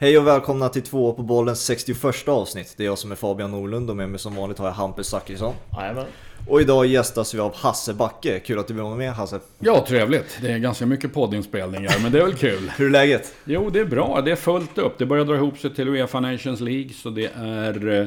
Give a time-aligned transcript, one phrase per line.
[0.00, 2.74] Hej och välkomna till två på bollens 61 avsnitt.
[2.76, 5.06] Det är jag som är Fabian Norlund och med mig som vanligt har jag Hampus
[5.08, 5.54] Zachrisson.
[5.78, 6.04] Jajamän.
[6.48, 8.40] Och idag gästas vi av Hasse Backe.
[8.40, 9.40] Kul att du vill vara med Hasse.
[9.58, 10.38] Ja, trevligt.
[10.42, 12.70] Det är ganska mycket poddinspelningar, men det är väl kul.
[12.76, 13.34] Hur är läget?
[13.44, 14.20] Jo, det är bra.
[14.24, 14.98] Det är fullt upp.
[14.98, 18.00] Det börjar dra ihop sig till Uefa Nations League, så det är...
[18.00, 18.06] eh,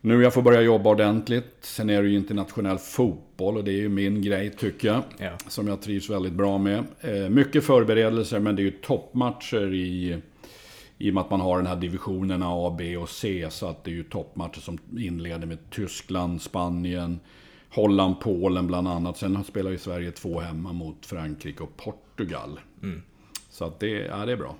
[0.00, 1.54] Nu jag får börja jobba ordentligt.
[1.60, 5.02] Sen är det ju internationell fotboll och det är ju min grej, tycker jag.
[5.18, 5.30] Ja.
[5.48, 6.84] Som jag trivs väldigt bra med.
[7.00, 10.16] Eh, Mycket förberedelser, men det är ju toppmatcher i...
[10.98, 13.46] I och med att man har den här divisionerna A, B och C.
[13.50, 17.20] Så att det är ju toppmatcher som inleder med Tyskland, Spanien,
[17.70, 19.16] Holland, Polen bland annat.
[19.16, 22.60] Sen spelar ju Sverige två hemma mot Frankrike och Portugal.
[23.50, 24.54] Så att det, ja, det är bra.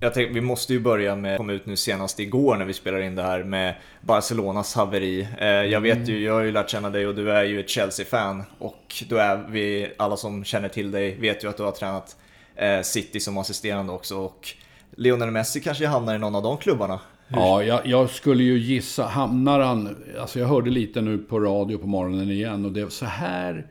[0.00, 3.00] Jag tänkte, vi måste ju börja med, kom ut nu senast igår när vi spelar
[3.00, 5.28] in det här med Barcelonas haveri.
[5.38, 7.68] Eh, jag vet ju, jag har ju lärt känna dig och du är ju ett
[7.68, 8.42] Chelsea-fan.
[8.58, 12.16] Och då är vi, alla som känner till dig vet ju att du har tränat
[12.54, 14.18] eh, City som assisterande också.
[14.18, 14.48] Och
[14.96, 17.00] Lionel Messi kanske hamnar i någon av de klubbarna.
[17.28, 19.96] Ja, jag, jag skulle ju gissa, hamnar han...
[20.20, 23.66] Alltså jag hörde lite nu på radio på morgonen igen och det så här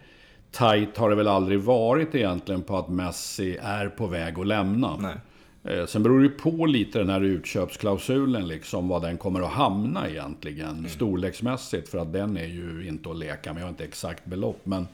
[0.51, 4.97] tight har det väl aldrig varit egentligen på att Messi är på väg att lämna.
[4.97, 5.15] Nej.
[5.63, 9.51] Eh, Sen beror det ju på lite den här utköpsklausulen, liksom, vad den kommer att
[9.51, 10.89] hamna egentligen.
[10.89, 13.61] Storleksmässigt, för att den är ju inte att leka med.
[13.61, 14.87] Jag har inte exakt belopp, men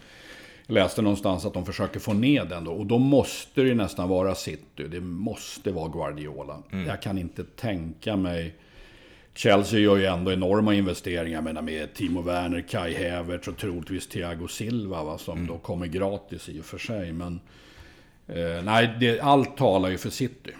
[0.67, 2.71] läste någonstans att de försöker få ner den då.
[2.71, 4.83] Och då måste det ju nästan vara City.
[4.87, 6.63] Det måste vara Guardiola.
[6.87, 8.55] Jag kan inte tänka mig...
[9.33, 14.47] Chelsea gör ju ändå enorma investeringar menar, med Timo Werner, Kai Havertz och troligtvis Thiago
[14.47, 17.13] Silva va, som då kommer gratis i och för sig.
[17.13, 17.39] Men
[18.27, 20.51] eh, nej, det, allt talar ju för City.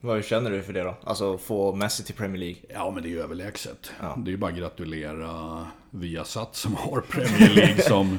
[0.00, 0.96] Vad känner du för det då?
[1.04, 2.60] Alltså få Messi till Premier League?
[2.68, 3.92] Ja, men det är ju överlägset.
[4.00, 4.14] Ja.
[4.18, 8.18] Det är ju bara att gratulera Viasat som har Premier League som...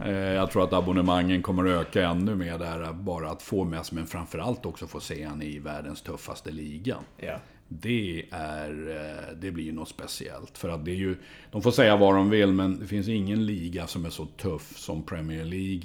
[0.00, 2.92] eh, Jag tror att abonnemangen kommer att öka ännu mer där.
[2.92, 6.96] Bara att få med sig, men framförallt också få se han i världens tuffaste liga.
[7.16, 7.40] Ja.
[7.68, 10.58] Det, är, eh, det blir ju något speciellt.
[10.58, 11.16] För att det är ju,
[11.50, 14.78] de får säga vad de vill, men det finns ingen liga som är så tuff
[14.78, 15.82] som Premier League.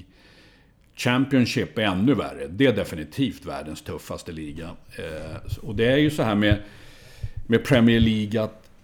[0.96, 2.48] Championship är ännu värre.
[2.48, 4.70] Det är definitivt världens tuffaste liga.
[4.98, 6.62] Eh, Och det är ju så här med,
[7.48, 8.42] med Premier League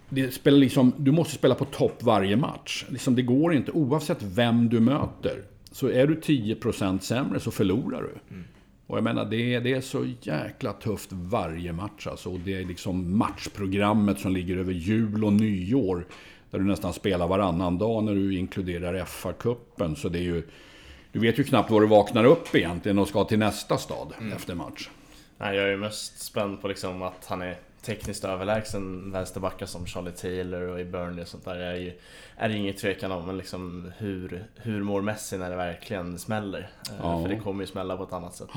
[0.09, 2.85] det spelar liksom, du måste spela på topp varje match.
[2.89, 5.43] Liksom, det går inte, oavsett vem du möter.
[5.71, 8.35] Så är du 10% sämre så förlorar du.
[8.88, 12.29] Och jag menar, det är, det är så jäkla tufft varje match alltså.
[12.29, 16.07] Och det är liksom matchprogrammet som ligger över jul och nyår.
[16.51, 19.95] Där du nästan spelar varannan dag när du inkluderar FA-cupen.
[19.95, 20.43] Så det är ju...
[21.11, 24.55] Du vet ju knappt var du vaknar upp egentligen och ska till nästa stad efter
[24.55, 24.89] match.
[25.37, 27.55] Nej, jag är mest spänd på liksom att han är
[27.85, 31.94] tekniskt överlägsen vänsterbackar som Charlie Taylor och i Burnley och sånt där är ju
[32.38, 33.25] är det inget tvekan om.
[33.25, 36.59] Men liksom hur, hur mår Messi när det verkligen smäller?
[36.59, 37.22] Eh, Ja.
[37.22, 38.50] För det kommer ju smälla på ett annat sätt.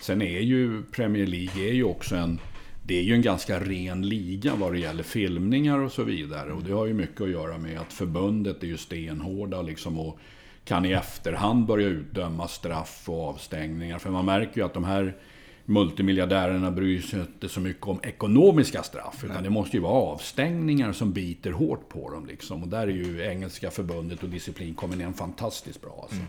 [0.00, 2.40] Sen är ju Premier League är ju också en...
[2.82, 6.52] Det är ju en ganska ren liga vad det gäller filmningar och så vidare.
[6.52, 10.18] Och det har ju mycket att göra med att förbundet är ju stenhårda liksom och
[10.64, 13.98] kan i efterhand börja utdöma straff och avstängningar.
[13.98, 15.16] För man märker ju att de här
[15.66, 19.24] multimiljardärerna bryr sig inte så mycket om ekonomiska straff.
[19.24, 22.26] Utan det måste ju vara avstängningar som biter hårt på dem.
[22.26, 22.62] Liksom.
[22.62, 25.98] Och där är ju engelska förbundet och disciplinkommittén fantastiskt bra.
[26.02, 26.24] Alltså.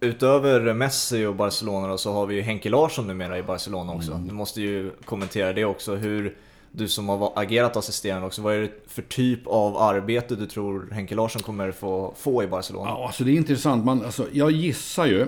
[0.00, 4.12] Utöver Messi och Barcelona då, så har vi ju Henke Larsson numera i Barcelona också.
[4.12, 5.94] Du måste ju kommentera det också.
[5.94, 6.36] Hur
[6.72, 10.88] du som har agerat assisterande också, vad är det för typ av arbete du tror
[10.92, 12.90] Henke Larsson kommer få, få i Barcelona?
[12.90, 13.84] Ja, alltså det är intressant.
[13.84, 15.26] Man, alltså, jag gissar ju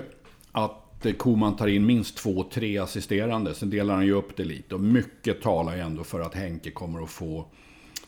[0.51, 3.53] att Eh, Koman tar in minst två, tre assisterande.
[3.53, 4.75] Sen delar han ju upp det lite.
[4.75, 7.45] Och mycket talar ju ändå för att Henke kommer att få,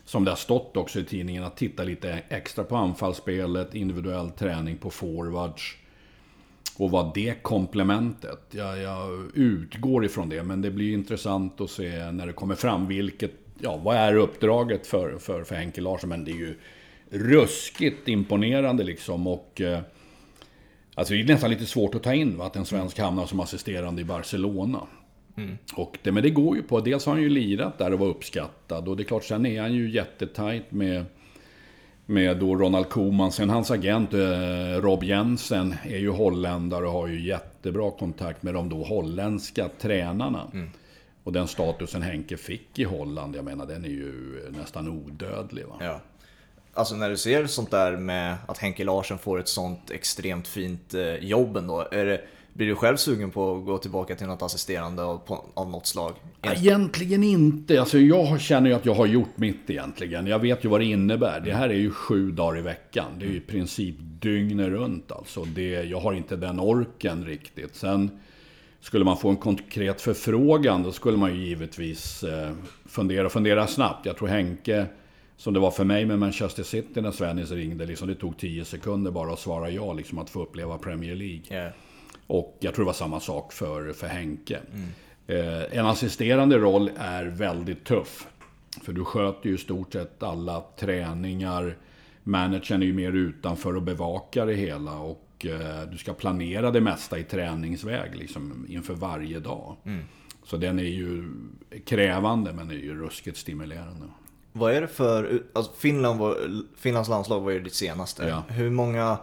[0.05, 4.77] som det har stått också i tidningen, att titta lite extra på anfallsspelet, individuell träning
[4.77, 5.75] på forwards.
[6.77, 8.41] Och vad det komplementet.
[8.51, 12.87] Jag, jag utgår ifrån det, men det blir intressant att se när det kommer fram
[12.87, 16.09] vilket, ja, vad är uppdraget för, för, för Henke Larsson?
[16.09, 16.55] Men det är ju
[17.09, 19.79] ruskigt imponerande liksom och eh,
[20.97, 23.39] Alltså det är nästan lite svårt att ta in va, att en svensk hamnar som
[23.39, 24.79] assisterande i Barcelona.
[25.75, 28.07] Och det, men det går ju på, dels har han ju lirat där och var
[28.07, 31.05] uppskattad och det är klart sen är han ju jättetajt med
[32.05, 33.31] med då Ronald Koeman.
[33.31, 34.19] Sen hans agent eh,
[34.81, 40.51] Rob Jensen är ju holländare och har ju jättebra kontakt med de då holländska tränarna.
[41.23, 45.65] Och den statusen Henke fick i Holland, jag menar den är ju nästan odödlig.
[45.65, 45.75] Va?
[45.79, 46.01] Ja.
[46.77, 50.93] Alltså när du ser sånt där med att Henke Larsson får ett sånt extremt fint
[50.93, 51.87] eh, jobb ändå.
[51.91, 52.21] Är det,
[52.53, 55.87] blir du själv sugen på att gå tillbaka till något assisterande av, på, av något
[55.87, 56.13] slag?
[56.41, 57.79] Egentligen inte.
[57.79, 60.27] Alltså jag känner ju att jag har gjort mitt egentligen.
[60.27, 61.39] Jag vet ju vad det innebär.
[61.39, 63.11] Det här är ju sju dagar i veckan.
[63.19, 65.43] Det är ju i princip dygnet runt alltså.
[65.43, 67.75] Det, jag har inte den orken riktigt.
[67.75, 68.19] Sen
[68.79, 72.51] skulle man få en konkret förfrågan då skulle man ju givetvis eh,
[72.85, 74.05] fundera och fundera snabbt.
[74.05, 74.85] Jag tror Henke,
[75.37, 78.65] som det var för mig med Manchester City när Svennis ringde, liksom det tog 10
[78.65, 81.43] sekunder bara att svara ja, liksom att få uppleva Premier League.
[81.51, 81.71] Yeah.
[82.27, 84.59] Och jag tror det var samma sak för, för Henke.
[84.73, 84.89] Mm.
[85.27, 88.27] Eh, en assisterande roll är väldigt tuff.
[88.81, 91.77] För du sköter ju i stort sett alla träningar.
[92.23, 94.99] Managern är ju mer utanför och bevakar det hela.
[94.99, 99.75] Och eh, du ska planera det mesta i träningsväg liksom, inför varje dag.
[99.85, 100.03] Mm.
[100.43, 101.29] Så den är ju
[101.85, 104.05] krävande men är ju ruskigt stimulerande.
[104.53, 106.37] Vad är det för, alltså Finland var,
[106.77, 108.27] Finlands landslag var ju ditt senaste.
[108.27, 108.43] Ja.
[108.47, 109.17] Hur många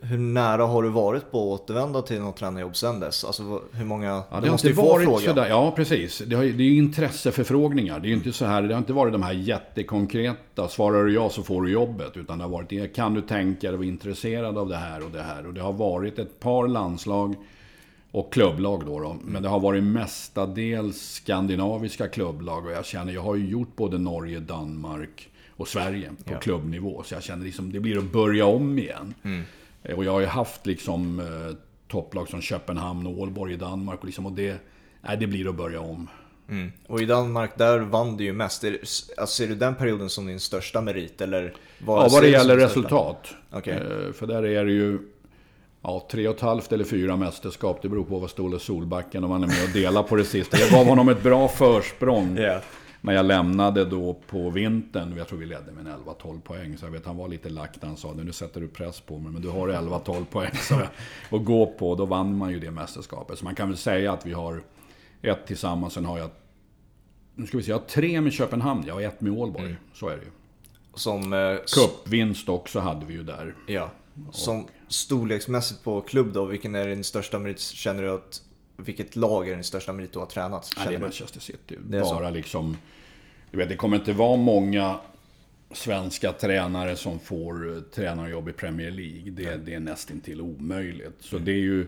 [0.00, 3.24] hur nära har du varit på att återvända till något tränarjobb sen dess?
[3.24, 4.06] Alltså hur många...
[4.06, 5.48] Ja, det har inte varit sådär.
[5.48, 6.22] Ja, precis.
[6.26, 8.00] Det, har, det är ju intresseförfrågningar.
[8.00, 11.14] Det är ju inte så här, det har inte varit de här jättekonkreta, svarar du
[11.14, 12.16] ja så får du jobbet.
[12.16, 15.22] Utan det har varit, kan du tänka dig vara intresserad av det här och det
[15.22, 15.46] här?
[15.46, 17.34] Och det har varit ett par landslag
[18.10, 19.16] och klubblag då, då.
[19.24, 22.66] Men det har varit mestadels skandinaviska klubblag.
[22.66, 26.38] Och jag känner, jag har ju gjort både Norge, Danmark och Sverige på ja.
[26.38, 27.02] klubbnivå.
[27.02, 29.14] Så jag känner liksom, det blir att börja om igen.
[29.22, 29.42] Mm.
[29.96, 31.56] Och jag har ju haft liksom eh,
[31.88, 33.98] topplag som Köpenhamn och Ålborg i Danmark.
[33.98, 34.56] Och, liksom, och det,
[35.00, 36.08] nej, det blir att börja om.
[36.48, 36.72] Mm.
[36.86, 38.64] Och i Danmark, där vann du ju mest.
[38.64, 41.20] Alltså, ser du den perioden som din största merit?
[41.20, 43.34] Eller vad ja, vad det gäller resultat.
[43.52, 43.74] Okay.
[43.74, 44.98] Eh, för där är det ju
[45.88, 47.82] ja, tre och ett halvt eller fyra mästerskap.
[47.82, 50.58] Det beror på vad Ståle Solbacken, om han är med och delar på det sista.
[50.58, 52.38] Jag gav honom ett bra försprång.
[52.38, 52.62] Yeah.
[53.00, 56.76] Men jag lämnade då på vintern, jag tror vi ledde med 11-12 poäng.
[56.78, 59.32] Så jag vet han var lite lack han sa nu sätter du press på mig.
[59.32, 61.94] Men du har 11-12 poäng så att gå på.
[61.94, 63.38] Då vann man ju det mästerskapet.
[63.38, 64.62] Så man kan väl säga att vi har
[65.22, 65.94] ett tillsammans.
[65.94, 66.30] Sen har jag,
[67.34, 68.84] nu ska vi se, jag har tre med Köpenhamn.
[68.86, 69.66] Jag har ett med Ålborg.
[69.66, 69.76] Mm.
[69.94, 70.30] Så är det ju.
[70.94, 71.32] Som...
[71.32, 73.54] Eh, Cupvinst också hade vi ju där.
[73.66, 73.90] Ja.
[74.32, 77.60] Som storleksmässigt på klubb då, vilken är din största merit?
[77.60, 78.42] Känner du att
[78.76, 80.70] vilket lag är den största merit du har tränat?
[80.76, 81.76] Ja, det är Manchester City.
[81.88, 82.30] Det Bara så.
[82.30, 82.76] liksom...
[83.50, 84.98] Du vet, det kommer inte vara många
[85.72, 89.30] svenska tränare som får eh, tränarjobb i Premier League.
[89.30, 91.16] Det, det är nästintill omöjligt.
[91.20, 91.44] Så mm.
[91.44, 91.86] det är ju...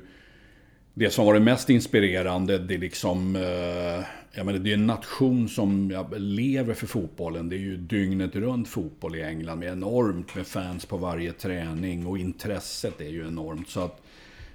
[0.94, 3.37] Det som var det mest inspirerande, det är liksom...
[3.37, 7.49] Eh, jag menar, det är en nation som lever för fotbollen.
[7.49, 12.06] Det är ju dygnet runt fotboll i England med enormt med fans på varje träning
[12.06, 13.69] och intresset är ju enormt.
[13.69, 14.03] Så att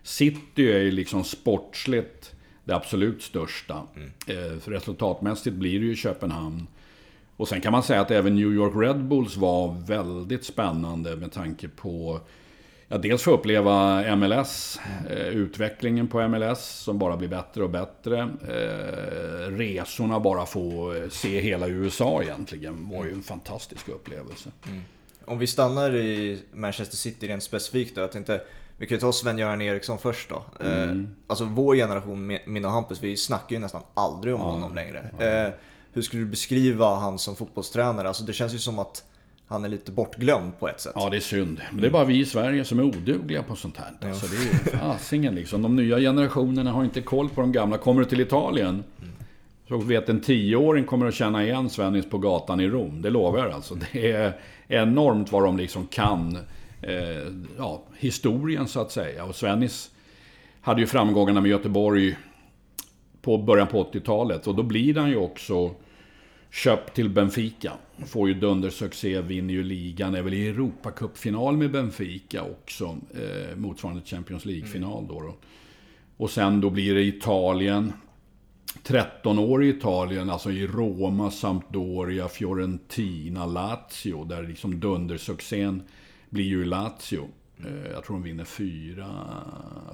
[0.04, 3.82] City är ju liksom sportsligt det absolut största.
[3.96, 4.12] Mm.
[4.28, 6.68] Eh, resultatmässigt blir det ju Köpenhamn.
[7.38, 11.32] Och sen kan man säga att även New York Red Bulls var väldigt spännande med
[11.32, 12.20] tanke på
[12.96, 18.20] Ja, dels få uppleva MLS, eh, utvecklingen på MLS som bara blir bättre och bättre.
[18.22, 24.50] Eh, resorna, bara få eh, se hela USA egentligen, var ju en fantastisk upplevelse.
[24.68, 24.82] Mm.
[25.26, 28.42] Om vi stannar i Manchester City rent specifikt då, jag tänkte
[28.78, 30.44] vi kan ju ta Sven-Göran Eriksson först då.
[30.60, 31.16] Eh, mm.
[31.28, 34.48] alltså vår generation, min och Hampus, vi snackar ju nästan aldrig om ja.
[34.48, 35.10] honom längre.
[35.20, 35.52] Ja.
[35.94, 38.08] hur skulle du beskriva han som fotbollstränare?
[38.08, 39.04] Alltså det känns ju som att
[39.48, 40.92] han är lite bortglömd på ett sätt.
[40.96, 41.62] Ja, det är synd.
[41.72, 43.92] Men det är bara vi i Sverige som är odugliga på sånt här.
[44.00, 44.08] Ja.
[44.08, 45.62] Alltså, det är fasingen liksom.
[45.62, 47.78] De nya generationerna har inte koll på de gamla.
[47.78, 49.14] Kommer du till Italien mm.
[49.68, 53.02] så vet en tioåring kommer att känna igen Svennis på gatan i Rom.
[53.02, 53.76] Det lovar jag alltså.
[53.92, 56.38] Det är enormt vad de liksom kan.
[56.82, 59.26] Eh, ja, historien så att säga.
[59.26, 59.92] Och Svennis
[60.62, 62.18] hade ju framgångarna med Göteborg
[63.22, 64.48] på början på 80-talet.
[64.48, 65.76] Och då blir han ju också
[66.56, 67.74] köpt till Benfica.
[68.06, 72.98] Får ju dundersuccé, vinner ju ligan, är väl i Europacupfinal med Benfica också.
[73.14, 75.36] Eh, motsvarande Champions League-final då, då.
[76.18, 77.94] Och sen då blir det Italien.
[78.84, 84.24] 13 år i Italien, alltså i Roma, Sampdoria, Fiorentina, Lazio.
[84.24, 85.84] Där liksom dundersuccén
[86.30, 87.30] blir ju Lazio.
[87.58, 89.10] Eh, jag tror de vinner fyra,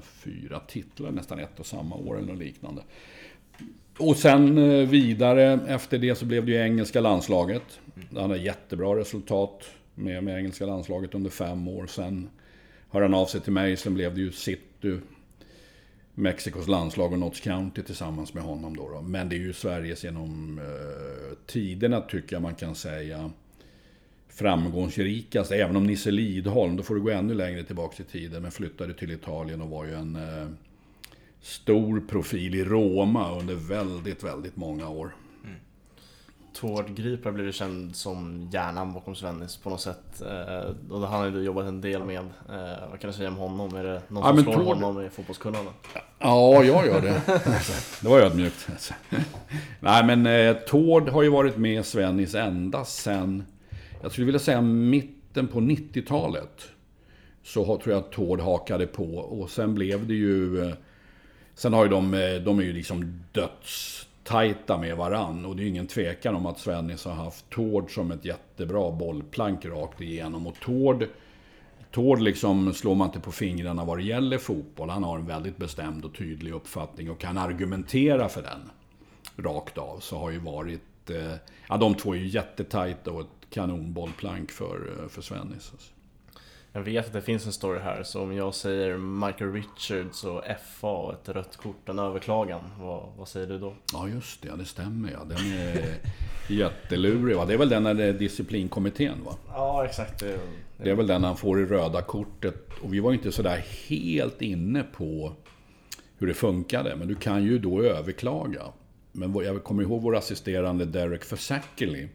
[0.03, 2.81] fyra titlar nästan ett och samma år eller något liknande.
[3.97, 7.79] Och sen eh, vidare efter det så blev det ju engelska landslaget.
[8.15, 11.87] Han har jättebra resultat med, med engelska landslaget under fem år.
[11.87, 12.29] Sen
[12.89, 14.97] hör han av sig till mig, sen blev det ju City,
[16.13, 18.89] Mexikos landslag och Notts County tillsammans med honom då.
[18.89, 19.01] då.
[19.01, 23.31] Men det är ju Sveriges genom eh, tiderna tycker jag man kan säga
[24.29, 25.51] framgångsrikast.
[25.51, 28.93] Även om Nisse Lidholm, då får du gå ännu längre tillbaka i tiden, men flyttade
[28.93, 30.47] till Italien och var ju en eh,
[31.41, 35.15] stor profil i Roma under väldigt, väldigt många år.
[35.43, 35.55] Mm.
[36.53, 40.21] Tord Griper blir känd som hjärnan bakom Svennis på något sätt.
[40.21, 42.19] Eh, och han har ju jobbat en del med.
[42.19, 43.75] Eh, vad kan du säga om honom?
[43.75, 44.65] Är det någon ja, som slår Tord...
[44.65, 45.71] honom i fotbollskunnande?
[46.19, 47.21] Ja, jag gör det.
[48.01, 48.69] det var ödmjukt.
[49.79, 53.43] Nej, men eh, Tord har ju varit med Svennis ända sen,
[54.01, 56.61] jag skulle vilja säga mitten på 90-talet.
[57.43, 60.73] Så tror jag att Tord hakade på och sen blev det ju
[61.55, 65.45] Sen har ju de, eh, de är ju liksom dödstajta med varann.
[65.45, 68.91] Och det är ju ingen tvekan om att Svennis har haft Tord som ett jättebra
[68.91, 70.47] bollplank rakt igenom.
[70.47, 71.07] Och Tord,
[71.91, 74.89] Tord liksom slår man inte på fingrarna vad det gäller fotboll.
[74.89, 78.69] Han har en väldigt bestämd och tydlig uppfattning och kan argumentera för den.
[79.45, 79.99] Rakt av.
[79.99, 81.09] Så har ju varit...
[81.09, 81.33] Eh,
[81.69, 85.71] ja, de två är ju jättetajta och ett kanonbollplank för, eh, för Svennis.
[86.73, 90.43] Jag vet att det finns en story här, så om jag säger Michael Richards och
[90.63, 93.73] FA och ett rött kort, en överklagan, vad, vad säger du då?
[93.93, 95.23] Ja just det, det stämmer ja.
[95.23, 95.95] Den är
[96.49, 97.45] jättelurig va?
[97.45, 99.35] Det är väl den när det är disciplinkommittén va?
[99.47, 100.19] Ja exakt.
[100.19, 100.39] Det, det...
[100.77, 102.69] det är väl den han får i röda kortet.
[102.81, 105.33] Och vi var inte sådär helt inne på
[106.17, 106.95] hur det funkade.
[106.95, 108.61] Men du kan ju då överklaga.
[109.11, 112.07] Men jag kommer ihåg vår assisterande Derek Fasackley.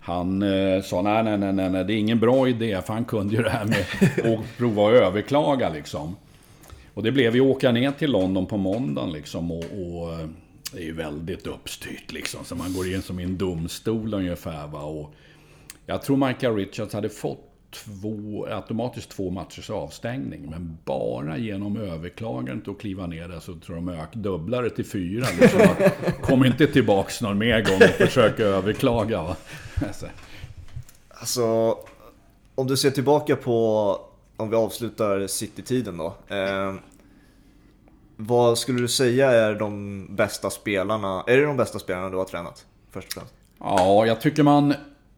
[0.00, 2.80] Han eh, sa nej, nej, nej, nej, det är ingen bra idé.
[2.86, 3.80] För han kunde ju det här med
[4.34, 6.16] att prova att överklaga liksom.
[6.94, 9.52] Och det blev ju åka ner till London på måndagen liksom.
[9.52, 10.28] Och, och eh,
[10.72, 12.44] det är ju väldigt uppstyrt liksom.
[12.44, 14.66] Så man går in som i en domstol ungefär.
[14.66, 14.82] Va?
[14.82, 15.14] Och
[15.86, 20.50] jag tror Michael Richards hade fått två, automatiskt två matchers avstängning.
[20.50, 25.26] Men bara genom överklagandet och kliva ner där så tror de ök dubblare till fyra.
[25.40, 25.68] Liksom
[26.22, 29.22] kom inte tillbaks någon mer gång och försök överklaga.
[29.22, 29.36] Va?
[31.08, 31.78] Alltså,
[32.54, 34.00] om du ser tillbaka på,
[34.36, 36.14] om vi avslutar City-tiden då.
[36.28, 36.74] Eh,
[38.16, 42.24] vad skulle du säga är de bästa spelarna, är det de bästa spelarna du har
[42.24, 42.66] tränat?
[42.90, 43.34] Först och främst.
[43.58, 44.74] Ja, jag tycker man,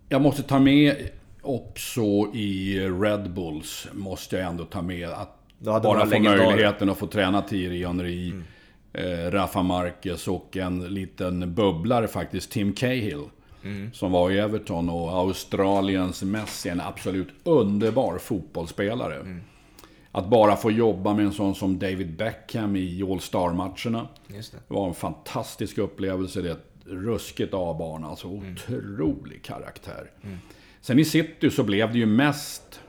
[0.09, 1.09] jag måste ta med
[1.43, 2.01] också
[2.35, 7.43] i Red Bulls måste jag ändå ta med att bara få möjligheten att få träna
[7.43, 8.45] Thierry Henry, mm.
[8.93, 13.25] eh, Rafa Marquez och en liten bubblare faktiskt, Tim Cahill.
[13.65, 13.93] Mm.
[13.93, 19.15] Som var i Everton och Australiens Messi, en absolut underbar fotbollsspelare.
[19.15, 19.41] Mm.
[20.13, 24.09] Att bara få jobba med en sån som David Beckham i All Star-matcherna.
[24.29, 24.75] Det.
[24.75, 26.43] var en fantastisk upplevelse.
[26.43, 28.53] Det är ett ruskigt A-barn, alltså mm.
[28.53, 30.11] otrolig karaktär.
[30.81, 32.81] Sen i city så blev det ju mest...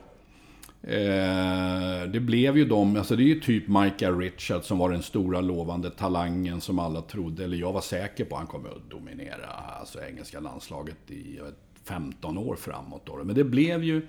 [0.82, 5.02] Eh, det blev ju de, alltså det är ju typ Micah Richards som var den
[5.02, 8.90] stora lovande talangen som alla trodde, eller jag var säker på att han kommer att
[8.90, 11.40] dominera alltså engelska landslaget i
[11.84, 13.06] 15 år framåt.
[13.06, 13.24] Då.
[13.24, 14.06] Men det blev ju,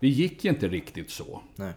[0.00, 1.42] det gick ju inte riktigt så.
[1.56, 1.72] Nej.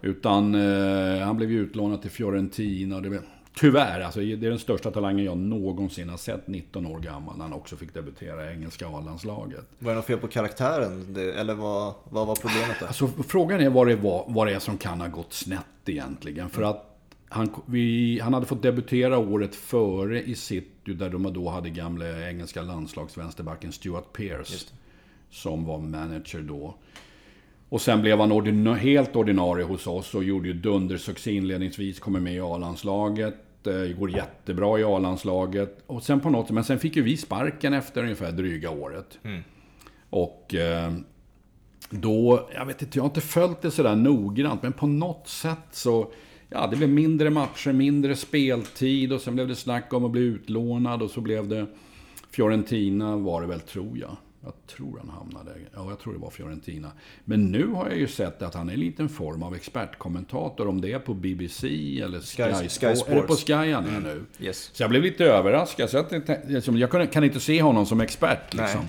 [0.00, 3.22] Utan eh, han blev ju utlånad till Fiorentina och det
[3.56, 7.42] Tyvärr, alltså det är den största talangen jag någonsin har sett 19 år gammal när
[7.44, 9.66] han också fick debutera i engelska A-landslaget.
[9.78, 11.16] Var det något fel på karaktären?
[11.16, 12.86] Eller vad, vad var problemet där?
[12.86, 16.50] Alltså, frågan är vad det, var, vad det är som kan ha gått snett egentligen.
[16.50, 16.94] För att
[17.28, 22.28] han, vi, han hade fått debutera året före i City där de då hade gamla
[22.28, 24.66] engelska landslagsvänsterbacken Stuart Pearce.
[25.30, 26.74] Som var manager då.
[27.68, 32.20] Och sen blev han ordina helt ordinarie hos oss och gjorde ju dundersuccé inledningsvis, kommer
[32.20, 33.34] med i A-landslaget.
[33.62, 35.82] Det går jättebra i A-landslaget.
[35.86, 39.18] Och sen på något men sen fick ju vi sparken efter ungefär dryga året.
[39.22, 39.42] Mm.
[40.10, 40.92] Och eh,
[41.90, 45.68] då, jag vet inte, jag har inte följt det sådär noggrant, men på något sätt
[45.70, 46.12] så...
[46.50, 50.20] Ja, det blev mindre matcher, mindre speltid och sen blev det snack om att bli
[50.20, 51.66] utlånad och så blev det...
[52.30, 54.16] Fiorentina var det väl, tror jag.
[54.44, 55.50] Jag tror han hamnade...
[55.74, 56.92] Ja, jag tror det var Fiorentina.
[57.24, 60.68] Men nu har jag ju sett att han är en liten form av expertkommentator.
[60.68, 61.66] Om det är på BBC
[62.00, 63.08] eller Sky, Sky, Sky Sports.
[63.08, 64.02] Är det på Sky han är mm.
[64.02, 64.24] nu?
[64.40, 64.70] Yes.
[64.72, 65.90] Så jag blev lite överraskad.
[65.90, 68.54] Så jag, liksom, jag kan inte se honom som expert.
[68.54, 68.88] Liksom.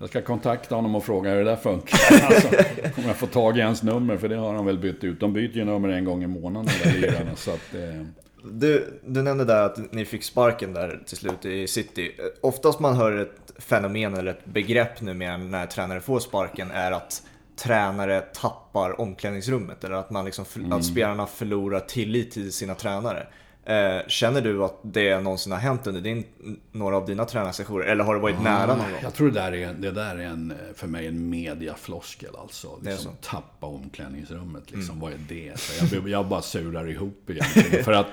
[0.00, 1.98] Jag ska kontakta honom och fråga hur det där funkar.
[2.26, 2.48] Alltså,
[2.94, 4.16] kommer jag få tag i hans nummer?
[4.16, 5.20] För det har han väl bytt ut.
[5.20, 8.06] De byter ju nummer en gång i månaden, de där så att, eh...
[8.44, 12.12] Du, du nämnde där att ni fick sparken där till slut i City.
[12.40, 17.22] Oftast man hör ett fenomen eller ett begrepp numera när tränare får sparken är att
[17.56, 20.72] tränare tappar omklädningsrummet eller att, man liksom, mm.
[20.72, 23.26] att spelarna förlorar tillit till sina tränare.
[23.64, 26.24] Eh, känner du att det någonsin har hänt under din,
[26.72, 27.84] några av dina tränarsessioner?
[27.84, 29.00] Eller har det varit ah, nära någon gång?
[29.02, 32.78] Jag tror det där är, det där är en, för mig en mediafloskel alltså.
[32.82, 35.00] Liksom, tappa omklädningsrummet, liksom, mm.
[35.00, 35.58] vad är det?
[35.60, 37.84] Så jag, jag bara surar ihop egentligen.
[37.84, 38.06] för att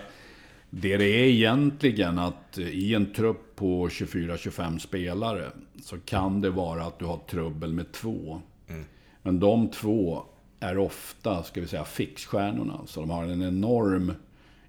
[0.70, 5.46] det det är egentligen att i en trupp på 24-25 spelare
[5.84, 8.42] så kan det vara att du har trubbel med två.
[8.68, 8.86] Mm.
[9.22, 10.24] Men de två
[10.60, 12.80] är ofta, ska vi säga, fixstjärnorna.
[12.86, 14.14] Så de har en enorm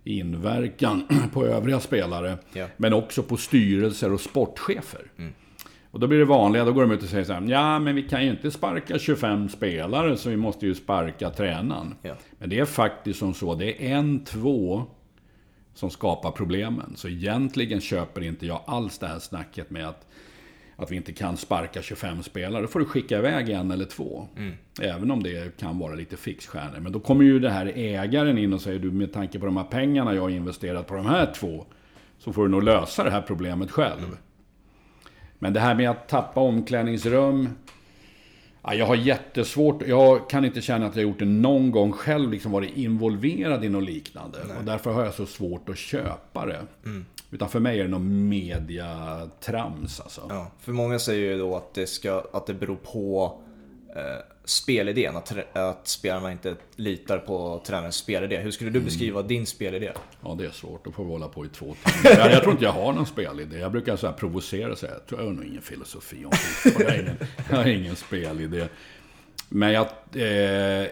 [0.04, 2.38] inverkan på övriga spelare.
[2.52, 2.66] Ja.
[2.76, 5.12] Men också på styrelser och sportchefer.
[5.18, 5.32] Mm.
[5.90, 7.94] Och då blir det vanliga, då går de ut och säger så här, ja men
[7.94, 11.94] vi kan ju inte sparka 25 spelare så vi måste ju sparka tränaren.
[12.02, 12.14] Ja.
[12.38, 14.86] Men det är faktiskt som så, det är en, två
[15.74, 16.92] som skapar problemen.
[16.96, 20.06] Så egentligen köper inte jag alls det här snacket med att
[20.80, 22.62] att vi inte kan sparka 25 spelare.
[22.62, 24.28] Då får du skicka iväg en eller två.
[24.36, 24.54] Mm.
[24.80, 26.80] Även om det kan vara lite fixstjärnor.
[26.80, 29.56] Men då kommer ju det här ägaren in och säger du med tanke på de
[29.56, 31.66] här pengarna jag har investerat på de här två.
[32.18, 34.04] Så får du nog lösa det här problemet själv.
[34.04, 34.16] Mm.
[35.38, 37.48] Men det här med att tappa omklädningsrum.
[38.62, 42.30] Ja, jag har jättesvårt, jag kan inte känna att jag gjort det någon gång själv,
[42.30, 44.38] liksom varit involverad i något liknande.
[44.58, 46.60] Och därför har jag så svårt att köpa det.
[46.84, 47.06] Mm.
[47.30, 50.26] Utan för mig är det något mediatrams alltså.
[50.28, 53.38] Ja, för många säger ju då att det, ska, att det beror på
[53.96, 58.36] eh, spelidén, att, att spelarna inte litar på tränarens spelidé.
[58.36, 59.92] Hur skulle du beskriva din spelidé?
[60.20, 60.84] Ja, det är svårt.
[60.84, 62.18] Då får vi hålla på i två timmar.
[62.18, 63.58] Jag, jag tror inte jag har någon spelidé.
[63.58, 66.84] Jag brukar så här provocera och säga att jag har nog ingen filosofi om fotboll.
[66.86, 68.66] Jag jag har ingen spelidé.
[69.48, 70.22] Men jag, eh,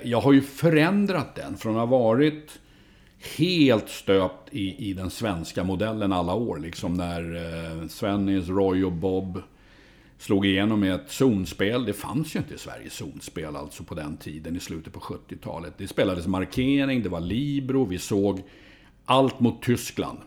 [0.08, 2.58] jag har ju förändrat den från att ha varit
[3.38, 6.58] helt stöpt i, i den svenska modellen alla år.
[6.58, 9.42] Liksom när eh, Svennis, Roy och Bob
[10.18, 11.84] slog igenom med ett zonspel.
[11.84, 15.74] Det fanns ju inte i Sverige zonspel alltså på den tiden i slutet på 70-talet.
[15.78, 18.42] Det spelades markering, det var libero, vi såg
[19.04, 20.18] allt mot Tyskland.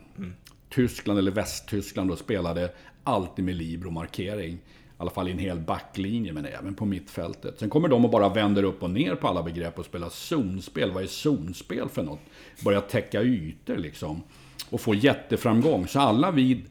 [0.69, 2.71] Tyskland eller Västtyskland då spelade
[3.03, 4.53] alltid med libero-markering.
[4.53, 4.59] I
[4.97, 7.59] alla fall i en hel backlinje, men även på mittfältet.
[7.59, 10.91] Sen kommer de och bara vänder upp och ner på alla begrepp och spelar zonspel.
[10.91, 12.19] Vad är zonspel för något?
[12.63, 14.23] Börjar täcka ytor liksom.
[14.69, 15.87] Och få jätteframgång.
[15.87, 16.63] Så alla vi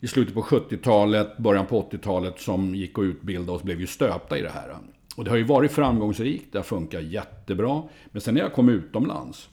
[0.00, 4.38] i slutet på 70-talet, början på 80-talet som gick och utbildade oss blev ju stöpta
[4.38, 4.76] i det här.
[5.16, 7.82] Och det har ju varit framgångsrikt, det har funkat jättebra.
[8.10, 9.48] Men sen när jag kom utomlands,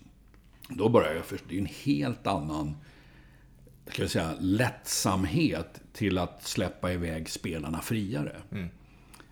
[0.69, 2.75] då började jag förstå, det är en helt annan
[3.91, 8.35] ska jag säga, lättsamhet till att släppa iväg spelarna friare.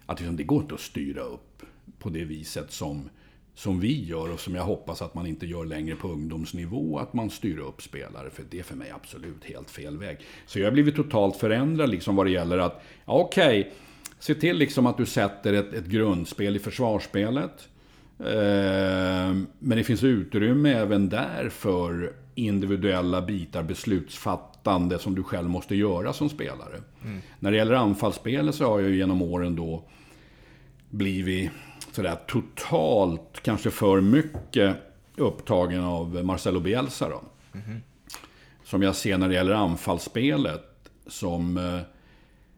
[0.05, 1.61] Att liksom, det går inte att styra upp
[1.99, 3.09] på det viset som,
[3.55, 7.13] som vi gör och som jag hoppas att man inte gör längre på ungdomsnivå, att
[7.13, 8.29] man styr upp spelare.
[8.29, 10.17] För det är för mig absolut helt fel väg.
[10.45, 13.71] Så jag har blivit totalt förändrad liksom vad det gäller att, ja, okej,
[14.19, 17.67] se till liksom att du sätter ett, ett grundspel i försvarsspelet.
[18.19, 25.75] Eh, Men det finns utrymme även där för individuella bitar, beslutsfattande som du själv måste
[25.75, 26.81] göra som spelare.
[27.39, 29.83] När det gäller anfallsspelet så har jag ju genom åren då
[30.89, 31.51] blivit
[31.95, 34.75] sådär totalt, kanske för mycket
[35.15, 37.21] upptagen av Marcelo Bielsa då.
[38.63, 41.79] Som jag ser när det gäller anfallsspelet som eh,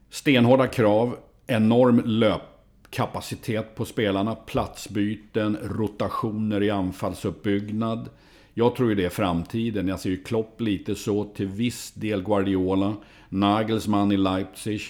[0.10, 8.10] stenhårda krav, enorm löpkapacitet på spelarna, platsbyten, rotationer i anfallsuppbyggnad.
[8.54, 9.88] Jag tror ju det är framtiden.
[9.88, 12.96] Jag ser ju Klopp lite så, till viss del Guardiola,
[13.30, 14.82] Nagelsmann i Leipzig,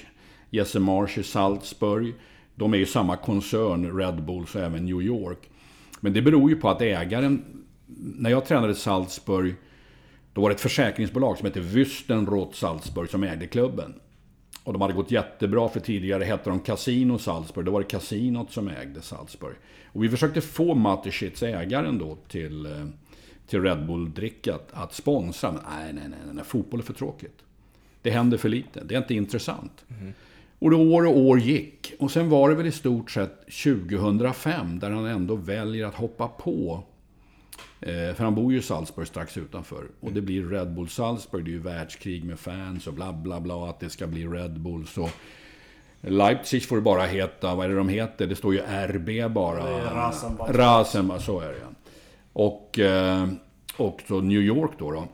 [0.49, 2.13] Jesse Marsch i Salzburg.
[2.58, 5.50] De är ju samma koncern, Red Bull, så även New York.
[6.00, 7.63] Men det beror ju på att ägaren...
[8.00, 9.56] När jag tränade Salzburg,
[10.34, 13.93] då var det ett försäkringsbolag som hette Wüstenrot Salzburg som ägde klubben.
[14.63, 17.65] Och de hade gått jättebra för tidigare hette de Casino Salzburg.
[17.65, 19.56] Då var det kasinot som ägde Salzburg.
[19.86, 22.86] Och vi försökte få Mateschitz, ägaren då, till, eh,
[23.48, 25.52] till Red Bull-drickat att sponsra.
[25.52, 27.43] Men nej, nej, nej, nej, fotboll är för tråkigt.
[28.02, 28.84] Det händer för lite.
[28.84, 29.86] Det är inte intressant.
[29.89, 30.13] Mm.
[30.60, 31.93] Och då år och år gick.
[32.00, 36.28] Och sen var det väl i stort sett 2005 där han ändå väljer att hoppa
[36.28, 36.84] på.
[37.82, 39.88] Eh, för han bor ju i Salzburg strax utanför.
[40.00, 41.46] Och det blir Red Bull Salzburg.
[41.46, 43.70] Det är ju världskrig med fans och bla bla bla.
[43.70, 44.88] Att det ska bli Red Bull.
[44.88, 45.10] Så
[46.02, 48.28] Leipzig får det bara heta, vad är det de heter?
[48.28, 49.93] Det står ju RB bara.
[49.96, 50.50] Rasenbach.
[50.50, 51.67] Rasenbach, så är det ja.
[52.34, 53.28] Och, eh,
[53.78, 55.08] och så New York då, då.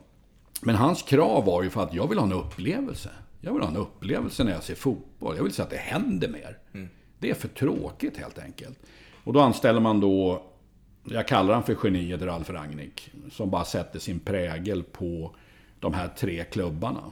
[0.62, 3.10] Men hans krav var ju för att jag vill ha en upplevelse.
[3.41, 5.12] Jag vill ha en upplevelse när jag ser fotboll.
[5.25, 6.57] Jag vill se att det händer mer.
[7.19, 8.79] Det är för tråkigt helt enkelt.
[9.23, 10.43] Och då anställer man då,
[11.03, 15.36] jag kallar han för geniet Ralf Rangnick, som bara sätter sin prägel på
[15.79, 17.12] de här tre klubbarna.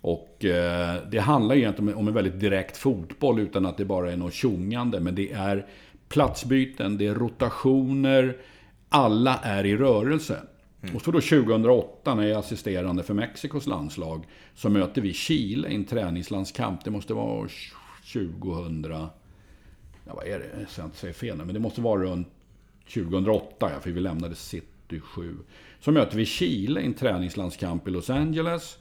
[0.00, 4.16] Och eh, det handlar egentligen om en väldigt direkt fotboll utan att det bara är
[4.16, 5.00] något tjongande.
[5.00, 5.66] Men det är
[6.08, 8.36] platsbyten, det är rotationer.
[8.88, 10.42] Alla är i rörelse.
[10.94, 15.68] Och så då 2008 när jag är assisterande för Mexikos landslag så möter vi Chile
[15.68, 16.84] i en träningslandskamp.
[16.84, 17.48] Det måste vara
[18.12, 18.86] 2000...
[20.04, 20.66] Ja, vad är det?
[20.76, 21.36] Jag inte säger fel.
[21.36, 22.28] Men det måste vara runt
[22.94, 25.36] 2008, ja, för vi lämnade City 7.
[25.80, 28.78] Så möter vi Chile i en träningslandskamp i Los Angeles.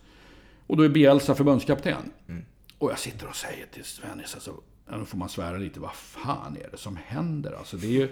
[0.68, 2.12] Och då är Bielsa förbundskapten.
[2.78, 4.54] Och jag sitter och säger till Svennis, alltså,
[4.92, 7.52] nu får man svära lite, vad fan är det som händer?
[7.52, 8.10] Alltså, det är ju,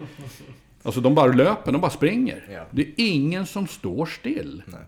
[0.87, 2.47] alltså de bara löper, de bara springer.
[2.51, 2.65] Ja.
[2.71, 4.63] Det är ingen som står still.
[4.65, 4.81] Nej.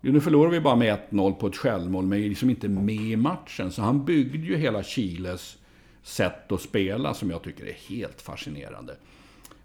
[0.00, 3.16] Nu förlorar vi bara med 1-0 på ett självmål, men är liksom inte med i
[3.16, 3.72] matchen.
[3.72, 5.58] Så han byggde ju hela Chiles
[6.02, 8.96] sätt att spela som jag tycker är helt fascinerande.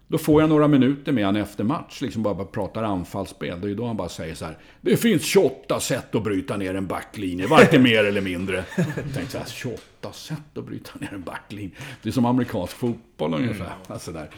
[0.08, 3.60] Då får jag några minuter med han efter match, liksom bara pratar anfallsspel.
[3.60, 4.58] Det är ju då han bara säger så här.
[4.80, 8.64] Det finns 28 sätt att bryta ner en backlinje, varken mer eller mindre.
[8.76, 11.70] Jag tänkte så här, 28 sätt att bryta ner en backlinje.
[12.02, 13.64] Det är som amerikansk fotboll ungefär.
[13.64, 13.78] Mm.
[13.86, 14.30] Alltså där.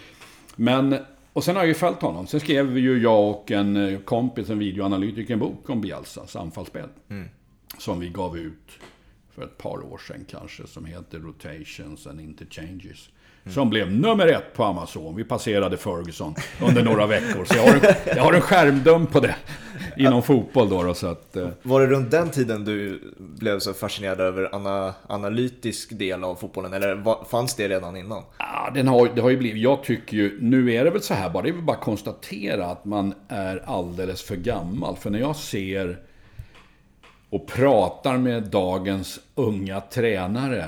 [0.56, 0.96] Men,
[1.36, 2.26] och sen har jag ju följt honom.
[2.26, 6.88] Sen skrev ju jag och en eh, kompis, en videoanalytiker, en bok om Bielsas anfallsspel.
[7.08, 7.28] Mm.
[7.78, 8.70] Som vi gav ut
[9.30, 13.08] för ett par år sedan kanske, som heter Rotations and Interchanges.
[13.48, 15.16] Som blev nummer ett på Amazon.
[15.16, 17.44] Vi passerade Ferguson under några veckor.
[17.44, 19.34] Så jag har, en, jag har en skärmdump på det.
[19.96, 20.82] Inom fotboll då.
[20.82, 21.48] då så att, eh.
[21.62, 26.72] Var det runt den tiden du blev så fascinerad över ana, analytisk del av fotbollen?
[26.72, 28.22] Eller var, fanns det redan innan?
[28.38, 29.62] Ja, den har, det har ju blivit.
[29.62, 31.42] Jag tycker ju, nu är det väl så här bara.
[31.42, 34.96] Det är väl bara att konstatera att man är alldeles för gammal.
[34.96, 35.98] För när jag ser
[37.30, 40.64] och pratar med dagens unga tränare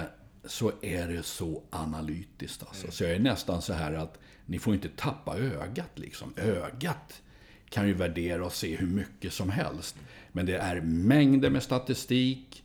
[0.48, 2.90] så är det så analytiskt alltså.
[2.90, 6.32] Så jag är nästan så här att ni får inte tappa ögat liksom.
[6.36, 7.22] Ögat
[7.70, 9.96] kan ju värdera och se hur mycket som helst.
[10.32, 12.62] Men det är mängder med statistik.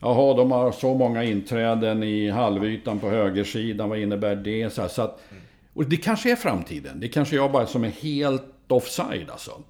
[0.00, 3.88] Jaha, de har så många inträden i halvytan på högersidan.
[3.88, 4.70] Vad innebär det?
[4.70, 5.22] Så, här, så att,
[5.74, 7.00] och det kanske är framtiden.
[7.00, 9.62] Det kanske jag bara som är helt offside alltså.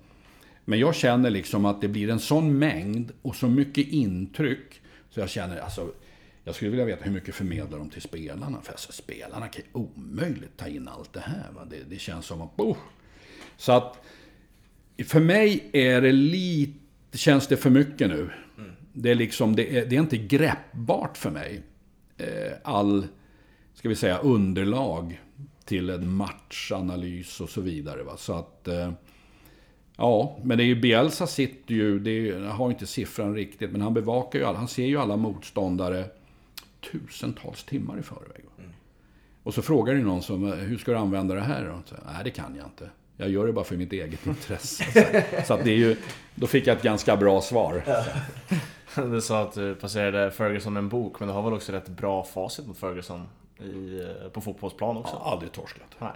[0.65, 4.81] Men jag känner liksom att det blir en sån mängd och så mycket intryck.
[5.11, 5.89] Så jag känner alltså,
[6.45, 8.61] jag skulle vilja veta hur mycket förmedlar de till spelarna?
[8.63, 11.53] För alltså, spelarna kan ju omöjligt ta in allt det här.
[11.55, 11.65] Va?
[11.71, 12.51] Det, det känns som att...
[12.57, 12.77] Oh.
[13.57, 14.01] Så att...
[15.07, 17.19] För mig är det lite...
[17.19, 18.31] Känns det för mycket nu.
[18.59, 18.71] Mm.
[18.93, 19.57] Det är liksom...
[19.57, 21.63] Det är, det är inte greppbart för mig.
[22.17, 23.07] Eh, all,
[23.75, 25.21] ska vi säga, underlag
[25.65, 28.03] till en matchanalys och så vidare.
[28.03, 28.17] Va?
[28.17, 28.69] Så att...
[28.69, 28.93] Eh,
[29.97, 33.71] ja, men det är ju Bielsa sitter ju, det är, jag har inte siffran riktigt,
[33.71, 36.05] men han bevakar ju alla, han ser ju alla motståndare
[36.91, 38.45] tusentals timmar i förväg.
[38.59, 38.71] Mm.
[39.43, 41.69] Och så frågar du någon som, hur ska du använda det här?
[41.69, 42.91] Och så, Nej, det kan jag inte.
[43.17, 44.85] Jag gör det bara för mitt eget intresse.
[44.85, 45.97] så, så att det är ju,
[46.35, 47.83] då fick jag ett ganska bra svar.
[48.97, 52.25] Du sa att du passerade Ferguson en bok, men du har väl också rätt bra
[52.25, 53.27] facit mot Ferguson?
[53.65, 55.17] i, eh, på fotbollsplan också?
[55.25, 55.97] Ja, aldrig torskat.
[55.99, 56.13] Nej.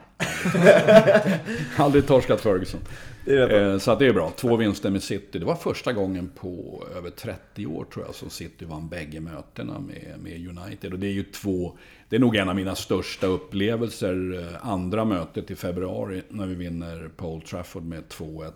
[1.76, 2.80] aldrig torskat Ferguson.
[3.26, 4.32] Eh, så att det är bra.
[4.36, 5.38] Två vinster med City.
[5.38, 9.78] Det var första gången på över 30 år tror jag som City vann bägge mötena
[9.78, 10.92] med, med United.
[10.92, 11.78] Och det är ju två...
[12.08, 14.38] Det är nog en av mina största upplevelser.
[14.40, 18.52] Eh, andra mötet i februari när vi vinner på Old Trafford med 2-1.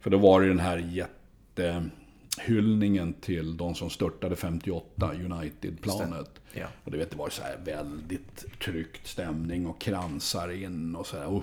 [0.00, 1.84] För då var det den här jätte
[2.40, 6.30] hyllningen till de som störtade 58, United-planet.
[6.52, 6.66] Ja.
[6.84, 11.16] Och du vet, det var så här väldigt tryckt stämning och kransar in och så
[11.16, 11.26] här.
[11.26, 11.42] Uh,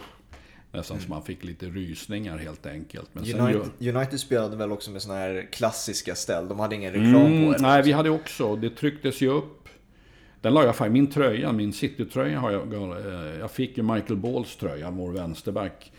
[0.75, 1.05] nästan mm.
[1.05, 3.09] som man fick lite rysningar helt enkelt.
[3.13, 3.95] Men United, ju...
[3.95, 6.47] United spelade väl också med såna här klassiska ställ?
[6.47, 7.61] De hade ingen reklam mm, på det?
[7.61, 8.55] Nej, vi hade också.
[8.55, 9.69] Det trycktes ju upp.
[10.41, 12.73] Den la jag fan min tröja, min City-tröja har jag.
[12.73, 15.91] Eh, jag fick ju Michael Balls tröja, vår vänsterback.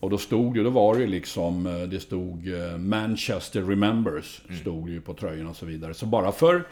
[0.00, 4.60] Och då stod det, då var det liksom, eh, det stod eh, Manchester Remembers, mm.
[4.60, 5.94] stod ju på tröjan och så vidare.
[5.94, 6.64] Så bara för,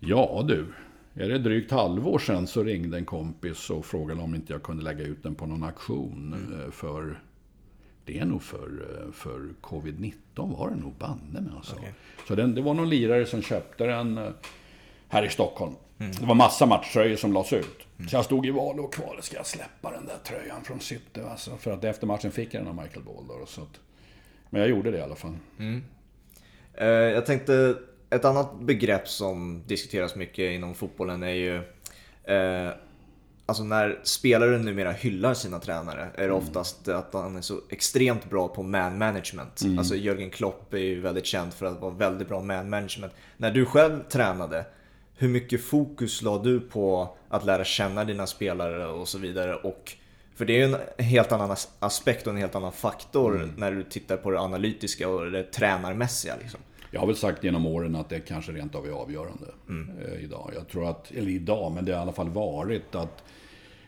[0.00, 0.66] ja du,
[1.14, 4.82] är det drygt halvår sedan så ringde en kompis och frågade om inte jag kunde
[4.82, 6.60] lägga ut den på någon auktion mm.
[6.60, 7.20] Eh, för
[8.04, 8.70] det är nog för,
[9.12, 11.76] för covid-19 var det nog banne med alltså.
[11.76, 11.90] Okay.
[12.28, 14.34] Så den, det var någon lirare som köpte den
[15.08, 15.74] här i Stockholm.
[15.98, 16.12] Mm.
[16.12, 17.86] Det var massa matchtröjor som lades ut.
[17.98, 18.08] Mm.
[18.08, 19.22] Så jag stod i val och kval.
[19.22, 21.20] Ska jag släppa den där tröjan från City?
[21.30, 23.26] Alltså, för att efter matchen fick jag den av Michael Ball.
[23.28, 23.80] Då, så att,
[24.50, 25.36] men jag gjorde det i alla fall.
[25.58, 25.84] Mm.
[26.74, 27.76] Eh, jag tänkte,
[28.12, 31.56] ett annat begrepp som diskuteras mycket inom fotbollen är ju
[32.24, 32.72] eh,
[33.46, 36.36] Alltså när spelare numera hyllar sina tränare är det mm.
[36.36, 39.62] oftast att han är så extremt bra på man management.
[39.62, 39.78] Mm.
[39.78, 43.12] Alltså Jörgen Klopp är ju väldigt känd för att vara väldigt bra man management.
[43.36, 44.64] När du själv tränade,
[45.16, 49.54] hur mycket fokus la du på att lära känna dina spelare och så vidare?
[49.54, 49.92] Och,
[50.34, 53.54] för det är ju en helt annan aspekt och en helt annan faktor mm.
[53.56, 56.34] när du tittar på det analytiska och det tränarmässiga.
[56.42, 56.60] Liksom.
[56.94, 59.98] Jag har väl sagt genom åren att det kanske rent av är avgörande mm.
[59.98, 60.52] eh, idag.
[60.54, 63.24] Jag tror att, eller idag, men det har i alla fall varit att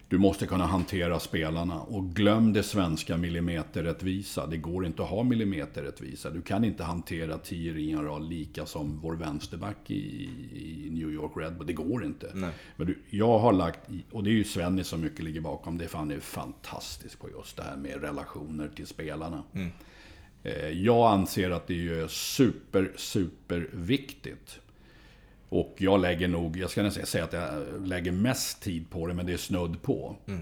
[0.09, 1.81] du måste kunna hantera spelarna.
[1.81, 4.47] Och glöm det svenska millimeterrättvisa.
[4.47, 6.31] Det går inte att ha millimeterrättvisa.
[6.31, 11.57] Du kan inte hantera Thierry Henry lika som vår vänsterback i, i New York Red
[11.57, 11.67] Bull.
[11.67, 12.31] Det går inte.
[12.35, 12.51] Nej.
[12.77, 15.79] Men du, jag har lagt, och det är ju Svenny som mycket ligger bakom.
[15.79, 19.43] Det fan är fantastiskt på just det här med relationer till spelarna.
[19.53, 19.71] Mm.
[20.45, 24.61] Eh, jag anser att det är super, super viktigt.
[25.49, 29.15] Och jag lägger nog, jag ska nästan säga att jag lägger mest tid på det,
[29.15, 30.17] men det är snudd på.
[30.27, 30.41] Mm.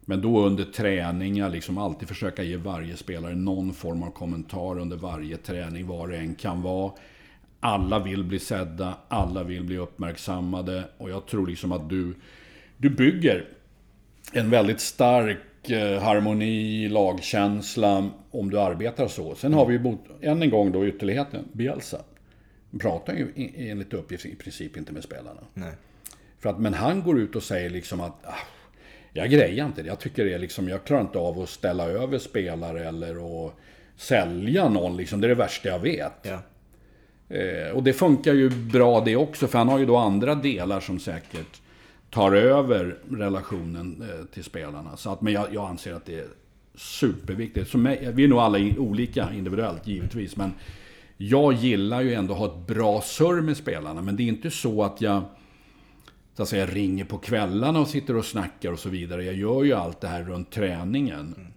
[0.00, 4.96] Men då under träningar, liksom alltid försöka ge varje spelare någon form av kommentar under
[4.96, 6.92] varje träning, vad det än kan vara.
[7.60, 12.14] Alla vill bli sedda, alla vill bli uppmärksammade och jag tror liksom att du,
[12.76, 13.48] du bygger
[14.32, 15.38] en väldigt stark
[16.00, 19.34] harmoni, lagkänsla om du arbetar så.
[19.34, 22.02] Sen har vi ju än en gång då ytterligheten, Bielsa.
[22.80, 25.40] Pratar ju enligt uppgift i princip inte med spelarna.
[25.54, 25.72] Nej.
[26.38, 28.34] För att, men han går ut och säger liksom att ah,
[29.12, 29.88] jag grejar inte det.
[29.88, 33.54] Jag tycker det är liksom, jag klarar inte av att ställa över spelare eller att
[33.96, 35.20] sälja någon liksom.
[35.20, 36.12] Det är det värsta jag vet.
[36.22, 36.38] Ja.
[37.36, 40.80] Eh, och det funkar ju bra det också, för han har ju då andra delar
[40.80, 41.60] som säkert
[42.10, 44.96] tar över relationen eh, till spelarna.
[44.96, 46.28] Så att, men jag, jag anser att det är
[46.74, 47.70] superviktigt.
[47.70, 50.52] Så mig, vi är nog alla olika individuellt givetvis, men
[51.16, 54.02] jag gillar ju ändå att ha ett bra surr med spelarna.
[54.02, 55.22] Men det är inte så att jag
[56.34, 59.24] så att säga, ringer på kvällarna och sitter och snackar och så vidare.
[59.24, 61.34] Jag gör ju allt det här runt träningen.
[61.36, 61.52] Mm.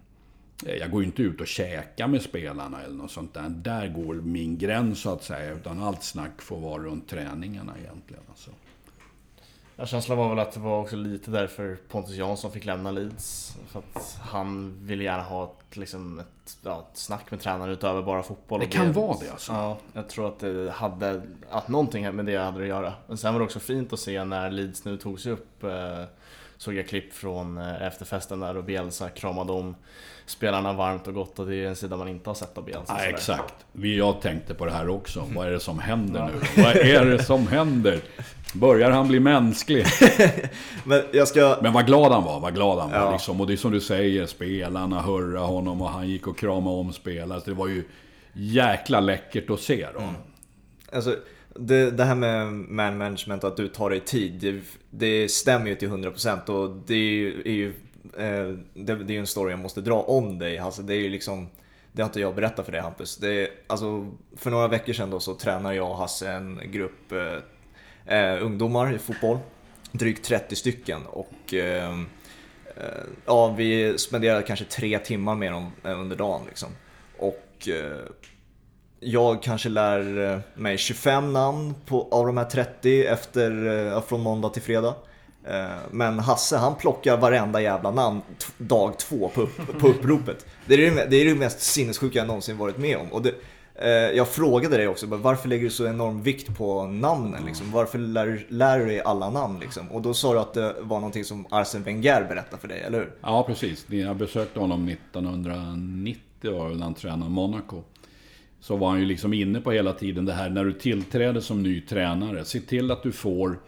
[0.80, 3.48] Jag går ju inte ut och käkar med spelarna eller något sånt där.
[3.48, 5.54] Där går min gräns så att säga.
[5.54, 8.22] Utan allt snack får vara runt träningarna egentligen.
[8.28, 8.50] Alltså.
[9.76, 13.56] Ja, känslan var väl att det var också lite därför Pontus Jansson fick lämna Leeds.
[13.68, 18.02] För att han ville gärna ha ett, liksom ett, ja, ett snack med tränaren utöver
[18.02, 18.60] bara fotboll.
[18.60, 19.52] Det kan det, vara det alltså?
[19.52, 22.92] Ja, jag tror att det hade, att någonting med det hade att göra.
[23.06, 25.64] Men sen var det också fint att se när Leeds nu tog sig upp.
[25.64, 26.04] Eh,
[26.56, 29.76] såg jag klipp från eh, efterfesten där och Bielsa kramade om
[30.26, 32.96] spelarna varmt och gott och det är en sida man inte har sett av Bielsa.
[32.98, 33.54] Ja, exakt.
[33.72, 35.28] Jag tänkte på det här också.
[35.34, 36.26] Vad är det som händer ja.
[36.56, 36.62] nu?
[36.62, 38.00] Vad är det som händer?
[38.54, 39.86] Börjar han bli mänsklig?
[40.84, 41.58] Men, jag ska...
[41.62, 43.12] Men vad glad han var, vad glad han var.
[43.12, 43.40] Liksom.
[43.40, 46.92] Och det är som du säger, spelarna hörde honom och han gick och kramade om
[46.92, 47.40] spelare.
[47.40, 47.84] Så det var ju
[48.32, 50.00] jäkla läckert att se då.
[50.00, 50.14] Mm.
[50.92, 51.16] Alltså,
[51.54, 55.74] det, det, här med man management att du tar dig tid, det, det stämmer ju
[55.74, 57.68] till 100% och det är ju, är ju
[58.16, 60.58] eh, det, det, är en story jag måste dra om dig.
[60.58, 61.48] Alltså, det är ju liksom,
[61.92, 63.16] det har inte jag berättat för dig Hampus.
[63.16, 67.12] Det är, alltså, för några veckor sedan då så tränar jag och Hasse en grupp
[67.12, 67.38] eh,
[68.06, 69.38] eh ungdomar i fotboll.
[69.92, 71.90] Drygt 30 stycken och eh,
[72.76, 76.42] eh, ja, vi spenderar kanske tre timmar med dem eh, under dagen.
[76.46, 76.68] Liksom.
[77.18, 78.06] Och eh,
[79.00, 84.48] jag kanske lär eh, mig 25 namn på, av de här 30 efter, från måndag
[84.48, 84.94] till fredag.
[85.46, 88.22] Eh, men Hasse han plockar varenda jävla namn
[88.58, 90.46] dag två på, upp, på uppropet.
[90.66, 93.12] Det är det, det är det mest sinnessjuka jag någonsin varit med om.
[93.12, 93.34] Och det,
[94.14, 97.44] jag frågade dig också, varför lägger du så enorm vikt på namnen?
[97.46, 97.70] Liksom?
[97.72, 99.60] Varför lär, lär du dig alla namn?
[99.60, 99.92] Liksom?
[99.92, 102.98] Och då sa du att det var någonting som Arsene Wenger berättade för dig, eller
[102.98, 103.12] hur?
[103.20, 103.86] Ja, precis.
[103.88, 107.82] Jag besökte honom 1990 var väl när han tränade Monaco.
[108.60, 111.62] Så var han ju liksom inne på hela tiden det här när du tillträder som
[111.62, 112.44] ny tränare.
[112.44, 113.58] Se till att du får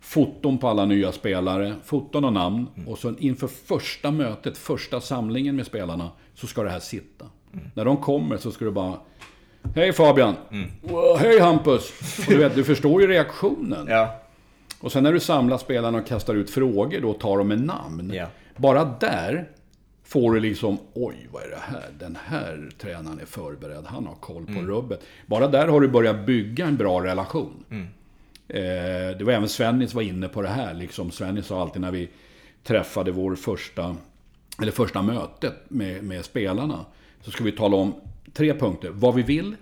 [0.00, 2.66] foton på alla nya spelare, foton och namn.
[2.76, 2.88] Mm.
[2.88, 7.26] Och så inför första mötet, första samlingen med spelarna, så ska det här sitta.
[7.52, 7.66] Mm.
[7.74, 8.94] När de kommer så ska du bara
[9.74, 10.34] Hej Fabian!
[10.50, 10.70] Mm.
[11.18, 11.92] Hej Hampus!
[12.18, 13.86] Och du, vet, du förstår ju reaktionen.
[13.90, 14.20] Ja.
[14.80, 18.12] Och sen när du samlar spelarna och kastar ut frågor, då tar de med namn.
[18.14, 18.26] Ja.
[18.56, 19.48] Bara där
[20.04, 21.90] får du liksom, oj vad är det här?
[21.98, 24.66] Den här tränaren är förberedd, han har koll på mm.
[24.66, 25.00] rubbet.
[25.26, 27.64] Bara där har du börjat bygga en bra relation.
[27.70, 27.86] Mm.
[28.48, 30.74] Eh, det var även Svennis var inne på det här.
[30.74, 31.10] Liksom.
[31.10, 32.08] Svennis sa alltid när vi
[32.64, 33.96] träffade vår första,
[34.62, 36.84] eller första mötet med, med spelarna.
[37.20, 37.94] Så ska vi tala om
[38.32, 38.90] tre punkter.
[38.90, 39.56] Vad vi vill.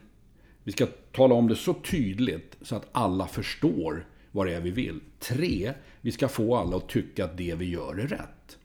[0.64, 4.70] Vi ska tala om det så tydligt så att alla förstår vad det är vi
[4.70, 5.00] vill.
[5.18, 8.58] Tre, vi ska få alla att tycka att det vi gör är rätt.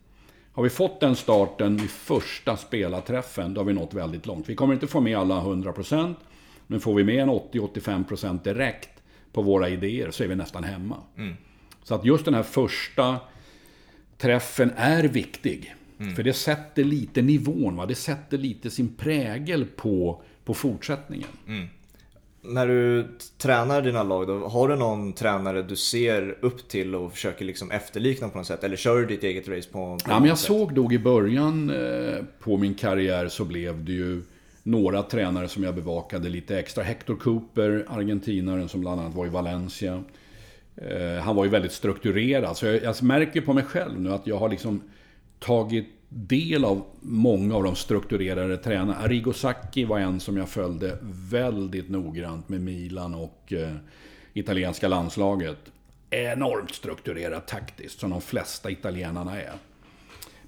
[0.52, 4.48] Har vi fått den starten vid första spelarträffen, då har vi nått väldigt långt.
[4.48, 6.14] Vi kommer inte få med alla 100%,
[6.66, 8.90] men får vi med en 80-85% direkt,
[9.32, 10.96] på våra idéer så är vi nästan hemma.
[11.16, 11.34] Mm.
[11.82, 13.16] Så att just den här första
[14.18, 15.74] träffen är viktig.
[16.00, 16.14] Mm.
[16.14, 17.86] För det sätter lite nivån, va?
[17.86, 21.28] det sätter lite sin prägel på, på fortsättningen.
[21.46, 21.66] Mm.
[22.42, 23.08] När du
[23.38, 27.70] tränar dina lag då, har du någon tränare du ser upp till och försöker liksom
[27.70, 28.64] efterlikna på något sätt?
[28.64, 30.46] Eller kör du ditt eget race på, på ja, men Jag sätt?
[30.46, 34.22] såg nog i början eh, på min karriär så blev det ju
[34.62, 36.84] några tränare som jag bevakade lite extra.
[36.84, 40.04] Hector Cooper, argentinaren som bland annat var i Valencia.
[40.76, 42.56] Eh, han var ju väldigt strukturerad.
[42.56, 44.80] Så jag, jag, märker på mig själv nu att jag har liksom
[45.40, 48.96] tagit del av många av de strukturerade tränarna.
[48.96, 50.98] Arrigo Sacchi var en som jag följde
[51.30, 53.74] väldigt noggrant med Milan och eh,
[54.32, 55.58] italienska landslaget.
[56.10, 59.52] Enormt strukturerat taktiskt, som de flesta italienarna är.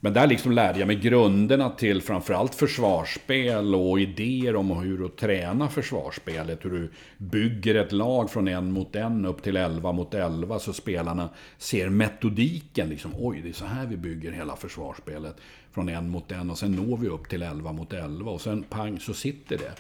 [0.04, 5.16] Men där liksom lärde jag mig grunderna till framförallt försvarsspel och idéer om hur att
[5.16, 6.64] träna försvarsspelet.
[6.64, 10.72] Hur du bygger ett lag från en mot en upp till elva mot elva så
[10.72, 12.88] spelarna ser metodiken.
[12.88, 15.36] Liksom, Oj, det är så här vi bygger hela försvarsspelet.
[15.72, 18.62] Från en mot en och sen når vi upp till elva mot elva och sen
[18.62, 19.72] pang så sitter det.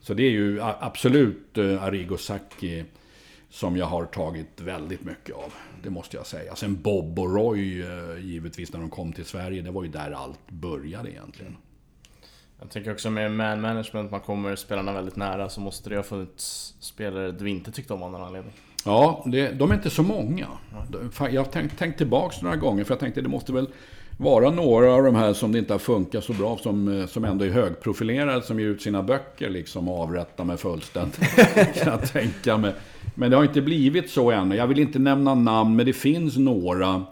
[0.00, 2.84] Så det är ju absolut Arigo Arrigo Sacchi
[3.50, 5.52] som jag har tagit väldigt mycket av.
[5.82, 6.56] Det måste jag säga.
[6.56, 9.62] Sen Bob och Roy, eh, givetvis, när de kom till Sverige.
[9.62, 11.56] Det var ju där allt började egentligen.
[12.60, 16.02] Jag tänker också med man management, man kommer spelarna väldigt nära, så måste det ha
[16.02, 18.52] funnits spelare du inte tyckte om av någon anledning.
[18.84, 20.46] Ja, det, de är inte så många.
[21.30, 23.68] Jag har tänkt, tänkt tillbaks några gånger, för jag tänkte det måste väl
[24.16, 27.24] vara några av de här som det inte har funkat så bra, som, eh, som
[27.24, 31.36] ändå är högprofilerade, som ger ut sina böcker liksom och avrättar mig fullständigt.
[31.54, 32.74] kan jag tänka mig.
[33.18, 34.50] Men det har inte blivit så än.
[34.50, 37.04] Jag vill inte nämna namn, men det finns några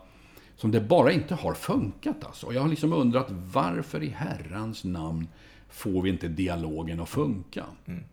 [0.57, 2.25] som det bara inte har funkat.
[2.25, 2.53] Alltså.
[2.53, 5.29] Jag har liksom undrat varför i herrans namn
[5.71, 7.65] får vi inte dialogen att funka?
[7.87, 8.05] Mm.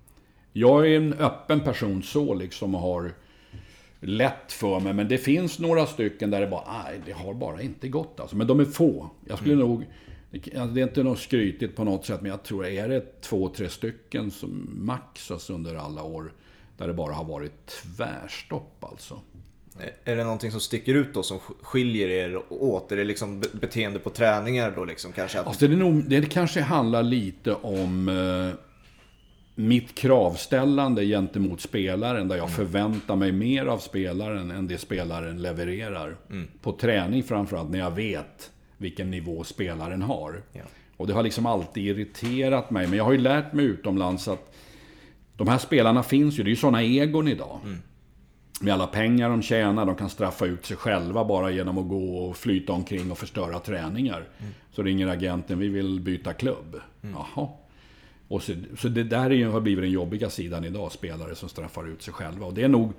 [0.54, 3.12] Jag är en öppen person så liksom och har
[3.99, 4.93] lätt för mig.
[4.93, 8.36] Men det finns några stycken där det bara, nej, det har bara inte gått alltså.
[8.36, 9.10] Men de är få.
[9.27, 9.67] Jag skulle mm.
[9.67, 9.86] nog,
[10.32, 13.69] det är inte något skrytigt på något sätt, men jag tror, är det två, tre
[13.69, 16.34] stycken som max alltså, under alla år,
[16.77, 19.21] där det bara har varit tvärstopp alltså.
[20.05, 22.91] Är det någonting som sticker ut då som skiljer er åt?
[22.91, 25.39] Är det liksom beteende på träningar då liksom kanske?
[25.39, 28.60] Alltså det, nog, det kanske handlar lite om eh,
[29.55, 32.27] mitt kravställande gentemot spelaren.
[32.27, 32.55] Där jag mm.
[32.55, 36.17] förväntar mig mer av spelaren än det spelaren levererar.
[36.29, 36.47] Mm.
[36.62, 40.41] På träning framförallt, när jag vet vilken nivå spelaren har.
[40.53, 40.62] Ja.
[40.97, 42.88] Och det har liksom alltid irriterat mig.
[42.88, 44.50] Men jag har ju lärt mig utomlands att
[45.45, 46.43] de här spelarna finns ju.
[46.43, 47.60] Det är ju sådana egon idag.
[47.63, 47.77] Mm
[48.62, 52.17] med alla pengar de tjänar, de kan straffa ut sig själva bara genom att gå
[52.17, 54.27] och flyta omkring och förstöra träningar.
[54.39, 54.51] Mm.
[54.71, 56.80] Så ringer agenten, vi vill byta klubb.
[57.04, 57.15] Mm.
[57.15, 57.47] Jaha.
[58.27, 61.88] Och så, så det där är, har blivit den jobbiga sidan idag, spelare som straffar
[61.88, 62.45] ut sig själva.
[62.45, 62.93] Och det är nog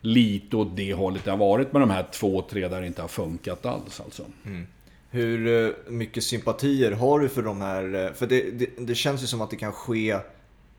[0.00, 3.02] lite åt det hållet det har varit med de här två, tre där det inte
[3.02, 4.00] har funkat alls.
[4.00, 4.24] Alltså.
[4.46, 4.66] Mm.
[5.10, 8.06] Hur eh, mycket sympatier har du för de här?
[8.06, 10.18] Eh, för det, det, det känns ju som att det kan ske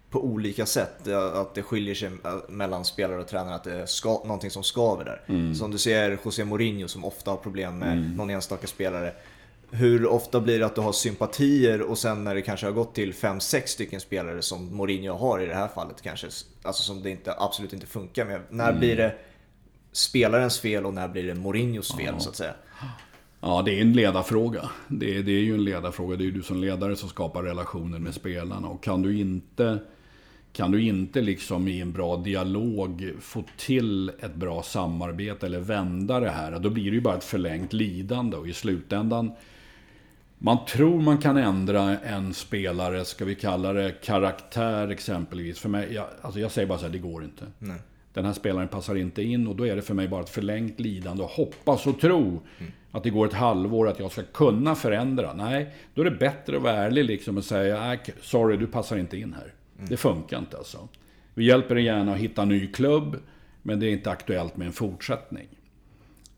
[0.09, 1.07] på olika sätt.
[1.33, 2.11] Att det skiljer sig
[2.49, 5.21] mellan spelare och tränare, att det är ska, någonting som skaver där.
[5.27, 5.55] Mm.
[5.55, 8.15] Som du ser José Mourinho som ofta har problem med mm.
[8.15, 9.13] någon enstaka spelare.
[9.71, 12.95] Hur ofta blir det att du har sympatier och sen när det kanske har gått
[12.95, 16.27] till 5-6 stycken spelare som Mourinho har i det här fallet kanske,
[16.61, 18.41] alltså som det inte, absolut inte funkar med.
[18.49, 18.79] När mm.
[18.79, 19.15] blir det
[19.91, 22.19] spelarens fel och när blir det Mourinhos fel ja.
[22.19, 22.53] så att säga?
[23.41, 24.69] Ja, det är en ledarfråga.
[24.87, 26.15] Det är, det är ju en ledarfråga.
[26.15, 28.67] Det är ju du som ledare som skapar relationer med spelarna.
[28.67, 29.79] Och kan du inte
[30.53, 36.19] kan du inte liksom i en bra dialog få till ett bra samarbete eller vända
[36.19, 39.31] det här, då blir det ju bara ett förlängt lidande och i slutändan
[40.37, 45.59] man tror man kan ändra en spelare, ska vi kalla det karaktär exempelvis.
[45.59, 47.45] För mig, jag, alltså jag säger bara så här, det går inte.
[47.59, 47.77] Nej.
[48.13, 50.79] Den här spelaren passar inte in och då är det för mig bara ett förlängt
[50.79, 52.71] lidande och hoppas och tro mm.
[52.91, 55.33] att det går ett halvår att jag ska kunna förändra.
[55.33, 59.17] Nej, då är det bättre att vara ärlig liksom och säga, sorry du passar inte
[59.17, 59.53] in här.
[59.77, 59.89] Mm.
[59.89, 60.87] Det funkar inte alltså.
[61.33, 63.17] Vi hjälper dig gärna att hitta en ny klubb,
[63.61, 65.47] men det är inte aktuellt med en fortsättning.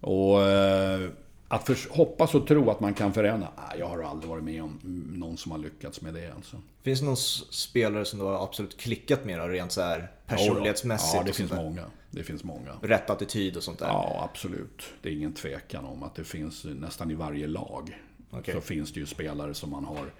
[0.02, 1.10] Och eh,
[1.47, 3.47] att för, hoppas och tro att man kan förändra,
[3.80, 4.80] jag har aldrig varit med om
[5.13, 6.34] någon som har lyckats med det.
[6.36, 6.58] Alltså.
[6.82, 11.13] Finns det någon spelare som du har absolut klickat med rent så här personlighetsmässigt?
[11.13, 11.86] Ja, det finns många.
[12.12, 12.71] Det finns många.
[12.82, 13.88] Rätt attityd och sånt där?
[13.88, 14.84] Ja, absolut.
[15.02, 17.99] Det är ingen tvekan om att det finns nästan i varje lag.
[18.32, 18.54] Okay.
[18.54, 20.12] Så finns det ju spelare som man har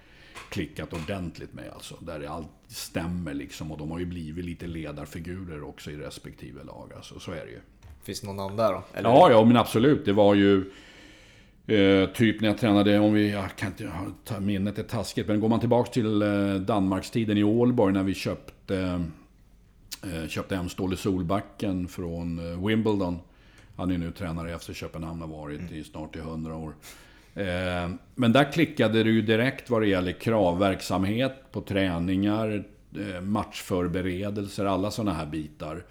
[0.50, 1.94] klickat ordentligt med alltså.
[2.00, 3.72] Där allt stämmer liksom.
[3.72, 6.92] Och de har ju blivit lite ledarfigurer också i respektive lag.
[6.96, 7.60] Alltså, så är det ju.
[8.02, 8.84] Finns det någon annan där då?
[8.94, 9.08] Eller?
[9.08, 10.04] Ja, ja men absolut.
[10.04, 10.72] Det var ju...
[11.66, 13.92] Eh, typ när jag tränade, om vi, jag kan inte,
[14.24, 18.14] ta, minnet är taskigt, men går man tillbaks till eh, Danmarkstiden i Ålborg när vi
[18.14, 19.04] köpte,
[20.02, 23.18] eh, köpte hem Ståle Solbacken från eh, Wimbledon.
[23.76, 25.74] Han är nu tränare i FC Köpenhamn, har varit mm.
[25.74, 26.74] i snart i 100 år.
[27.34, 32.64] Eh, men där klickade det ju direkt vad det gäller kravverksamhet på träningar,
[32.96, 35.84] eh, matchförberedelser, alla sådana här bitar.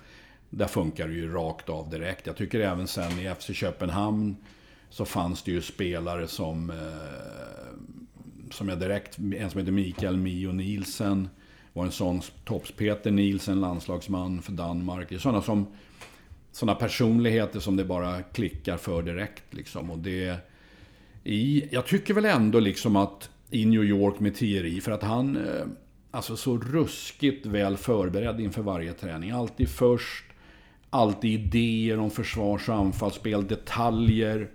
[0.50, 2.28] Där funkar det ju rakt av direkt.
[2.28, 4.36] Jag tycker även sen i FC Köpenhamn
[4.90, 10.52] så fanns det ju spelare som, eh, som jag direkt, en som heter Mikael Mio
[10.52, 11.30] Nielsen,
[11.74, 15.10] var en sån topps Peter Nielsen, landslagsman för Danmark.
[15.10, 15.68] Det är sådana som
[16.52, 19.92] sådana personligheter som det bara klickar för direkt liksom.
[19.92, 20.38] Och det,
[21.24, 25.38] i, jag tycker väl ändå liksom att i New York med Thierry, för att han...
[25.38, 25.66] Eh,
[26.12, 29.32] alltså så ruskigt väl förberedd inför varje träning.
[29.32, 30.26] Alltid först,
[30.90, 34.50] alltid idéer om försvars och anfallsspel, detaljer.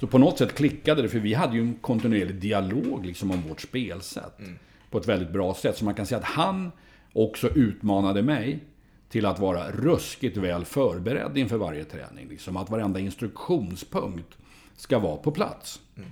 [0.00, 3.42] Så på något sätt klickade det, för vi hade ju en kontinuerlig dialog liksom om
[3.48, 4.38] vårt spelsätt.
[4.38, 4.58] Mm.
[4.90, 5.76] På ett väldigt bra sätt.
[5.76, 6.72] Så man kan säga att han
[7.12, 8.60] också utmanade mig
[9.08, 12.28] till att vara ruskigt väl förberedd inför varje träning.
[12.28, 14.38] Liksom att varenda instruktionspunkt
[14.80, 15.80] ska vara på plats.
[15.96, 16.10] Mm.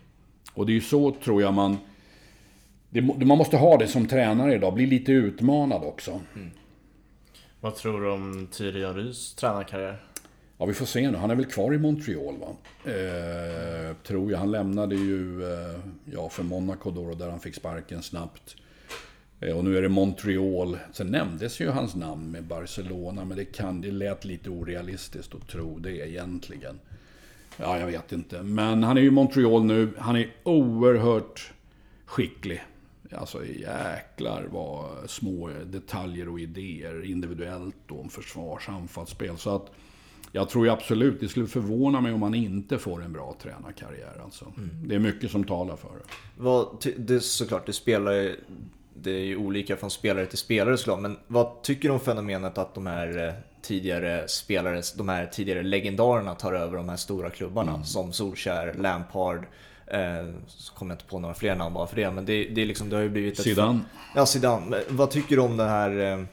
[0.55, 1.77] Och det är ju så, tror jag, man...
[2.91, 6.21] Det, man måste ha det som tränare idag, bli lite utmanad också.
[6.35, 6.51] Mm.
[7.61, 10.03] Vad tror du om Tyri Rys tränarkarriär?
[10.59, 11.17] Ja, vi får se nu.
[11.17, 12.47] Han är väl kvar i Montreal, va?
[12.85, 14.39] Eh, tror jag.
[14.39, 18.57] Han lämnade ju eh, ja, för Monaco då, där han fick sparken snabbt.
[19.41, 20.79] Eh, och nu är det Montreal.
[20.93, 25.49] Sen nämndes ju hans namn med Barcelona, men det, kan, det lät lite orealistiskt att
[25.49, 26.79] tro det egentligen.
[27.61, 28.43] Ja, jag vet inte.
[28.43, 29.91] Men han är ju i Montreal nu.
[29.99, 31.53] Han är oerhört
[32.05, 32.63] skicklig.
[33.13, 39.37] Alltså jäklar vad små detaljer och idéer individuellt då om försvars anfallsspel.
[39.37, 39.71] Så att
[40.33, 44.21] jag tror ju absolut, det skulle förvåna mig om han inte får en bra tränarkarriär.
[44.25, 44.53] Alltså.
[44.57, 44.89] Mm.
[44.89, 46.05] Det är mycket som talar för det.
[46.37, 48.37] Vad, det är såklart, det spelar
[49.03, 52.59] det är ju olika från spelare till spelare såklart, men vad tycker du om fenomenet
[52.59, 57.31] att de här eh, tidigare spelare, de här tidigare legendarerna tar över de här stora
[57.31, 57.85] klubbarna mm.
[57.85, 59.47] som Solskär, Lampard,
[59.87, 62.63] eh, så kommer jag inte på några fler namn bara för det, men det, det,
[62.63, 63.43] är liksom, det har ju blivit...
[63.43, 63.79] Zidane.
[63.79, 63.85] Ett,
[64.15, 64.81] ja, Zidane.
[64.89, 66.25] Vad tycker du om det här eh,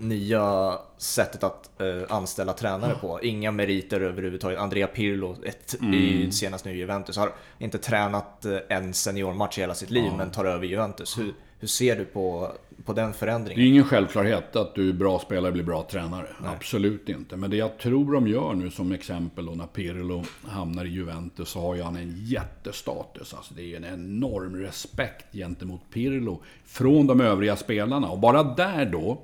[0.00, 3.20] nya sättet att eh, anställa tränare på.
[3.22, 4.58] Inga meriter överhuvudtaget.
[4.58, 5.94] Andrea Pirlo, ett, mm.
[5.94, 10.04] i, senast nu i Juventus, har inte tränat eh, en seniormatch i hela sitt liv,
[10.06, 10.16] ja.
[10.16, 11.18] men tar över Juventus.
[11.18, 12.52] Hur, hur ser du på,
[12.84, 13.60] på den förändringen?
[13.60, 16.26] Det är ingen självklarhet att du är bra spelare blir bra tränare.
[16.40, 16.50] Nej.
[16.56, 17.36] Absolut inte.
[17.36, 21.48] Men det jag tror de gör nu som exempel då när Pirlo hamnar i Juventus
[21.48, 23.34] så har ju han en jättestatus.
[23.34, 28.10] Alltså det är en enorm respekt gentemot Pirlo från de övriga spelarna.
[28.10, 29.18] Och bara där då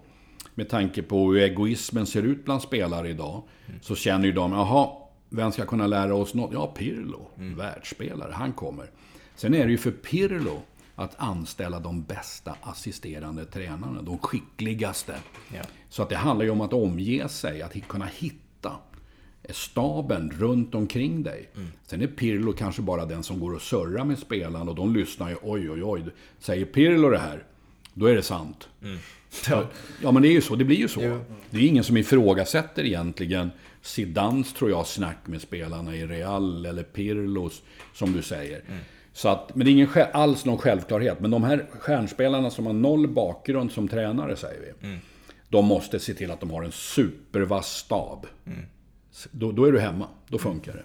[0.54, 3.80] med tanke på hur egoismen ser ut bland spelare idag, mm.
[3.82, 4.88] så känner ju de, jaha,
[5.28, 6.52] vem ska kunna lära oss något?
[6.52, 7.56] Ja, Pirlo, mm.
[7.56, 8.90] världsspelare, han kommer.
[9.34, 10.62] Sen är det ju för Pirlo
[10.94, 15.14] att anställa de bästa assisterande tränarna, de skickligaste.
[15.54, 15.62] Ja.
[15.88, 18.72] Så att det handlar ju om att omge sig, att kunna hitta
[19.48, 21.50] staben runt omkring dig.
[21.54, 21.68] Mm.
[21.86, 25.28] Sen är Pirlo kanske bara den som går och surrar med spelarna och de lyssnar
[25.28, 26.04] ju, oj oj oj,
[26.38, 27.44] säger Pirlo det här,
[27.94, 28.68] då är det sant.
[28.82, 28.98] Mm.
[29.48, 29.66] Ja.
[30.02, 30.56] ja, men det är ju så.
[30.56, 31.00] Det blir ju så.
[31.50, 33.50] Det är ingen som ifrågasätter egentligen
[33.82, 37.62] Zidans, tror jag, snack med spelarna i Real eller Pirlos,
[37.94, 38.62] som du säger.
[38.68, 38.80] Mm.
[39.12, 41.20] Så att, men det är ingen alls någon självklarhet.
[41.20, 44.86] Men de här stjärnspelarna som har noll bakgrund som tränare, säger vi.
[44.86, 45.00] Mm.
[45.48, 48.26] De måste se till att de har en supervass stab.
[48.46, 48.58] Mm.
[49.30, 50.08] Då, då, är du hemma.
[50.28, 50.84] Då funkar det.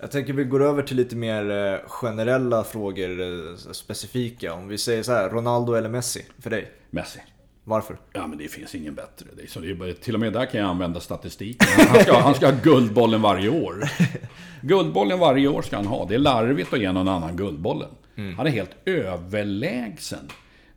[0.00, 4.54] Jag tänker vi går över till lite mer eh, generella frågor, eh, specifika.
[4.54, 6.72] Om vi säger så här, Ronaldo eller Messi för dig?
[6.90, 7.20] Messi.
[7.64, 7.96] Varför?
[8.12, 9.26] Ja, men det finns ingen bättre.
[9.36, 11.68] Det är så det är bara, till och med där kan jag använda statistiken.
[11.88, 13.84] Han ska, han ska ha Guldbollen varje år.
[14.62, 16.06] Guldbollen varje år ska han ha.
[16.06, 17.90] Det är larvigt att ge någon annan Guldbollen.
[18.16, 18.36] Mm.
[18.36, 20.28] Han är helt överlägsen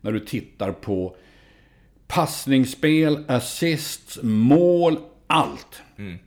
[0.01, 1.15] när du tittar på
[2.07, 4.97] passningsspel, assists, mål,
[5.27, 5.81] allt.
[5.97, 6.19] Mm.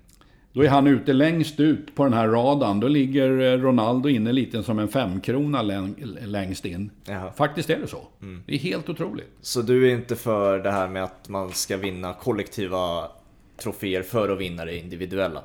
[0.56, 2.80] Då är han ute längst ut på den här radarn.
[2.80, 5.62] Då ligger eh, Ronaldo inne lite som en femkrona
[6.22, 6.90] längst in.
[7.04, 7.32] Jaha.
[7.32, 8.08] Faktiskt är det så.
[8.22, 8.42] Mm.
[8.46, 9.30] Det är helt otroligt.
[9.40, 13.08] Så du är inte för det här med att man ska vinna kollektiva
[13.62, 15.42] troféer för att vinna det individuella?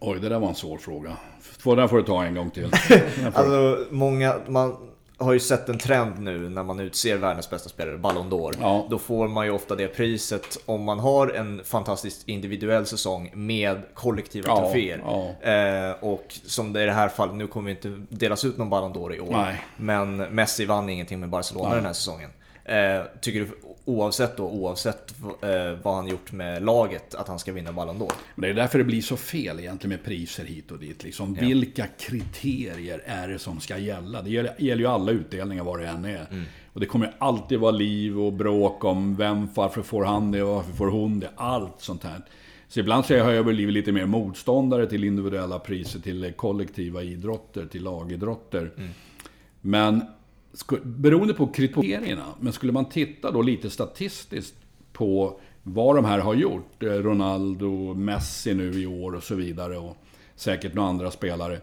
[0.00, 1.16] Oj, det där var en svår fråga.
[1.64, 2.68] Där får du ta en gång till.
[3.34, 4.34] alltså, många...
[4.48, 4.76] Man
[5.18, 8.54] har ju sett en trend nu när man utser världens bästa spelare, Ballon d'Or.
[8.60, 8.86] Ja.
[8.90, 13.82] Då får man ju ofta det priset om man har en fantastiskt individuell säsong med
[13.94, 15.02] kollektiva ja, troféer.
[15.04, 15.50] Ja.
[15.50, 18.58] Eh, och som det är i det här fallet, nu kommer vi inte delas ut
[18.58, 19.32] någon Ballon d'Or i år.
[19.32, 19.64] Nej.
[19.76, 21.76] Men Messi vann ingenting med Barcelona Nej.
[21.76, 22.30] den här säsongen.
[22.64, 23.48] Eh, tycker du
[23.84, 28.12] oavsett då, oavsett eh, vad han gjort med laget, att han ska vinna Ballon d'Or.
[28.36, 31.04] Det är därför det blir så fel egentligen med priser hit och dit.
[31.04, 31.46] Liksom, ja.
[31.46, 34.22] Vilka kriterier är det som ska gälla?
[34.22, 36.26] Det gäller, gäller ju alla utdelningar vad det än är.
[36.30, 36.44] Mm.
[36.72, 40.54] Och det kommer alltid vara liv och bråk om vem, varför får han det och
[40.54, 41.30] varför får hon det?
[41.36, 42.20] Allt sånt här.
[42.68, 47.02] Så ibland så har jag väl blivit lite mer motståndare till individuella priser, till kollektiva
[47.02, 48.72] idrotter, till lagidrotter.
[48.76, 48.90] Mm.
[49.60, 50.02] Men
[50.82, 54.54] beroende på kriterierna, men skulle man titta då lite statistiskt
[54.92, 59.78] på vad de här har gjort, eh, Ronaldo, Messi nu i år och så vidare
[59.78, 59.96] och
[60.36, 61.60] säkert några andra spelare.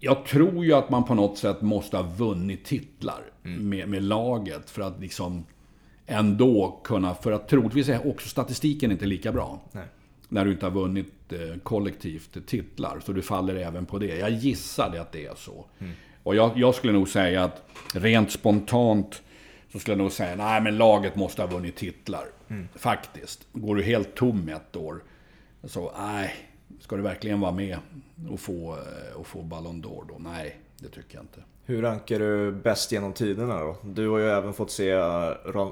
[0.00, 3.68] Jag tror ju att man på något sätt måste ha vunnit titlar mm.
[3.68, 5.46] med, med, laget för att liksom
[6.06, 9.60] ändå kunna, för att troligtvis är också statistiken inte lika bra.
[9.72, 9.84] Nej.
[10.28, 14.16] När du inte har vunnit eh, kollektivt titlar, så du faller även på det.
[14.16, 15.64] Jag gissade att det är så.
[15.78, 15.92] Mm.
[16.24, 17.62] Och jag, jag, skulle nog säga att
[17.94, 19.22] rent spontant
[19.72, 22.24] så skulle jag nog säga nej men laget måste ha vunnit titlar.
[22.48, 22.68] Mm.
[22.74, 23.46] Faktiskt.
[23.52, 25.02] Går du helt tom ett år
[25.64, 26.34] så nej,
[26.80, 27.78] ska du verkligen vara med
[28.30, 30.14] och få, eh, och få Ballon d'Or då?
[30.18, 31.40] Nej, det tycker jag inte.
[31.64, 33.76] Hur rankar du bäst genom tiderna då?
[33.82, 34.94] Du har ju även fått se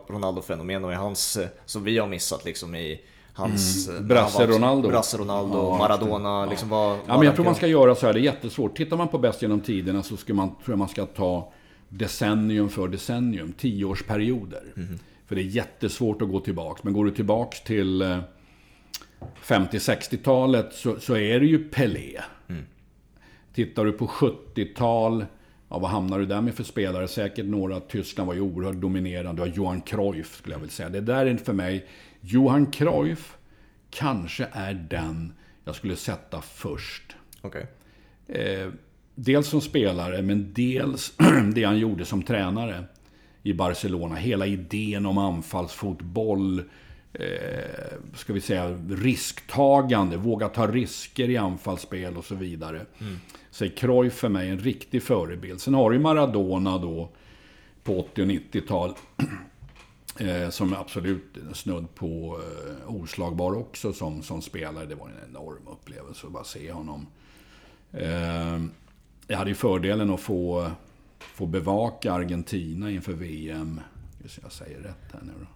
[0.08, 3.00] Ronaldo-fenomen och i hans, eh, som vi har missat liksom i
[3.32, 3.88] hans...
[3.88, 4.08] Mm.
[4.08, 4.88] Brasse Ronaldo.
[4.88, 8.12] Brasse Ronaldo, ja, Maradona, liksom vad, Ja, men jag tror man ska göra så här,
[8.12, 8.76] det är jättesvårt.
[8.76, 11.52] Tittar man på bäst genom tiderna så ska man, tror jag man ska ta
[11.88, 14.62] decennium för decennium, tioårsperioder.
[14.76, 14.98] Mm.
[15.26, 16.84] För det är jättesvårt att gå tillbaks.
[16.84, 18.18] Men går du tillbaks till, eh,
[19.44, 22.20] 50-60-talet så, så är det ju Pelé.
[23.54, 25.26] Tittar du på 70-tal,
[25.72, 27.08] ja, vad hamnar du där med för spelare?
[27.08, 27.80] Säkert några.
[27.80, 29.42] Tyskland var ju oerhört dominerande.
[29.42, 30.88] Du har Johan Cruyff, skulle jag vilja säga.
[30.88, 31.86] Det där är för mig,
[32.20, 33.36] Johan Cruyff
[33.90, 35.32] kanske är den
[35.64, 37.16] jag skulle sätta först.
[37.40, 37.66] Okej.
[38.26, 38.68] Eh,
[39.14, 41.12] dels som spelare, men dels
[41.54, 42.84] det han gjorde som tränare
[43.42, 44.14] i Barcelona.
[44.14, 46.62] Hela idén om anfallsfotboll,
[47.12, 52.86] eh, ska vi säga risktagande, våga ta risker i anfallsspel och så vidare.
[52.98, 53.16] Mm.
[53.50, 55.60] Så är Cruyff för mig en riktig förebild.
[55.60, 57.08] Sen har du Maradona då
[57.84, 58.94] på 80 och 90-tal.
[60.18, 64.86] Eh, som är absolut snudd på eh, oslagbar också som, som spelare.
[64.86, 67.06] Det var en enorm upplevelse att bara se honom.
[67.92, 68.60] Eh,
[69.26, 70.70] jag hade ju fördelen att få,
[71.18, 73.80] få bevaka Argentina inför VM.
[74.22, 75.46] Just jag säger rätt här nu då.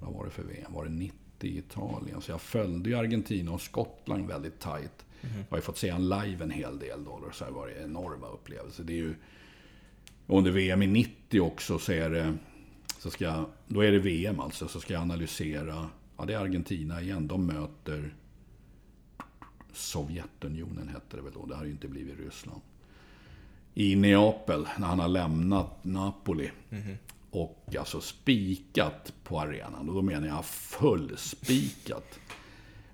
[0.00, 0.72] Vad var det för VM?
[0.72, 2.20] Var det 90 i Italien?
[2.20, 5.06] Så jag följde ju Argentina och Skottland väldigt tajt.
[5.20, 5.36] Mm.
[5.36, 7.20] Jag har ju fått se en live en hel del då.
[7.32, 8.84] Så det var det enorma upplevelser.
[8.84, 9.14] Det är ju...
[10.26, 12.36] Under VM i 90 också så är det...
[12.98, 14.68] Så ska jag, då är det VM alltså.
[14.68, 15.88] Så ska jag analysera...
[16.16, 17.28] Ja, det är Argentina igen.
[17.28, 18.14] De möter...
[19.72, 21.46] Sovjetunionen hette det väl då.
[21.46, 22.60] Det har ju inte blivit Ryssland.
[23.74, 26.50] I Neapel, när han har lämnat Napoli.
[26.70, 26.96] Mm.
[27.36, 29.88] Och alltså spikat på arenan.
[29.88, 32.18] Och då menar jag fullspikat.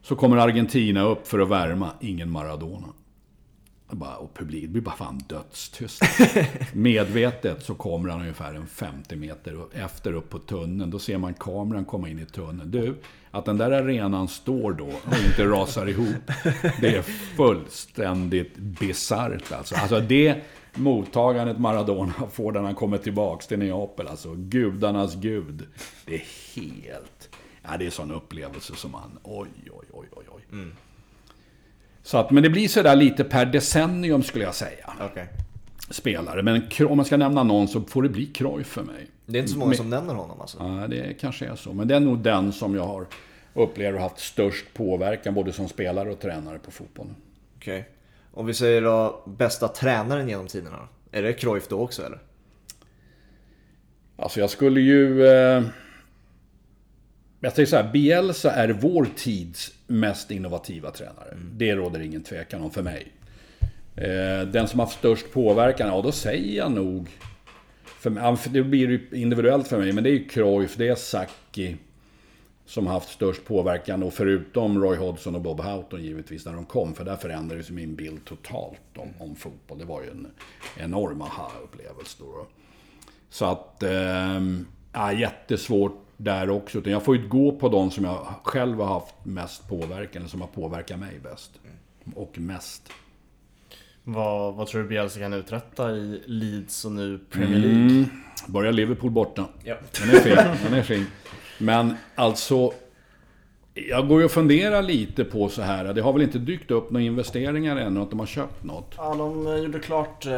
[0.02, 1.90] Så kommer Argentina upp för att värma.
[2.00, 2.86] Ingen Maradona.
[3.90, 6.02] Bara, och publik, det blir bara fan dödstyst.
[6.72, 10.90] Medvetet så kommer han ungefär en 50 meter efter upp på tunneln.
[10.90, 12.70] Då ser man kameran komma in i tunneln.
[12.70, 12.96] Du,
[13.30, 16.30] att den där arenan står då och inte rasar ihop.
[16.80, 17.02] Det är
[17.36, 19.74] fullständigt bisarrt alltså.
[19.74, 20.42] Alltså det
[20.74, 24.08] mottagandet Maradona får när han kommer tillbaks till Neapel.
[24.08, 25.66] Alltså gudarnas gud.
[26.06, 27.36] Det är helt...
[27.62, 29.18] Ja, det är en sån upplevelse som man...
[29.22, 30.42] Oj, oj, oj, oj, oj.
[30.52, 30.72] Mm.
[32.02, 34.90] Så att, men det blir sådär lite per decennium skulle jag säga.
[35.10, 35.26] Okay.
[35.90, 36.42] Spelare.
[36.42, 39.06] Men om man ska nämna någon så får det bli Cruyff för mig.
[39.26, 40.58] Det är inte så många men, som nämner honom alltså?
[40.60, 41.72] Ja, det kanske är så.
[41.72, 43.06] Men det är nog den som jag har
[43.54, 47.14] upplevt haft störst påverkan både som spelare och tränare på fotbollen.
[47.56, 47.78] Okej.
[47.78, 47.92] Okay.
[48.34, 52.18] Om vi säger då bästa tränaren genom tiderna Är det Cruyff då också eller?
[54.16, 55.26] Alltså jag skulle ju...
[55.26, 55.62] Eh,
[57.40, 61.30] jag säger så här, Bielsa är vår tids mest innovativa tränare.
[61.32, 61.50] Mm.
[61.52, 63.12] Det råder ingen tvekan om för mig.
[63.96, 67.08] Eh, den som har haft störst påverkan, ja då säger jag nog...
[67.84, 71.76] För, det blir individuellt för mig, men det är ju Cruyff, det är Sacchi
[72.72, 76.94] som haft störst påverkan och förutom Roy Hodgson och Bob Houghton givetvis när de kom.
[76.94, 79.78] För där förändrades min bild totalt om, om fotboll.
[79.78, 80.26] Det var ju en
[80.76, 82.46] enorm aha-upplevelse då.
[83.30, 86.78] Så att, äh, jättesvårt där också.
[86.78, 90.30] Utan jag får ju gå på de som jag själv har haft mest påverkan, eller
[90.30, 91.50] som har påverkat mig bäst.
[92.14, 92.92] Och mest.
[94.04, 97.80] Vad, vad tror du Bielsa kan uträtta i Leeds och nu Premier League?
[97.80, 98.04] Mm,
[98.46, 99.48] börjar Liverpool borta.
[99.64, 99.76] Ja.
[100.00, 100.36] Den är fin.
[100.64, 101.06] Den är fin.
[101.62, 102.72] Men alltså,
[103.74, 105.84] jag går ju och funderar lite på så här.
[105.84, 108.94] Det har väl inte dykt upp några investeringar ännu, att de har köpt något?
[108.96, 110.32] Ja, de eh, gjorde klart, eh,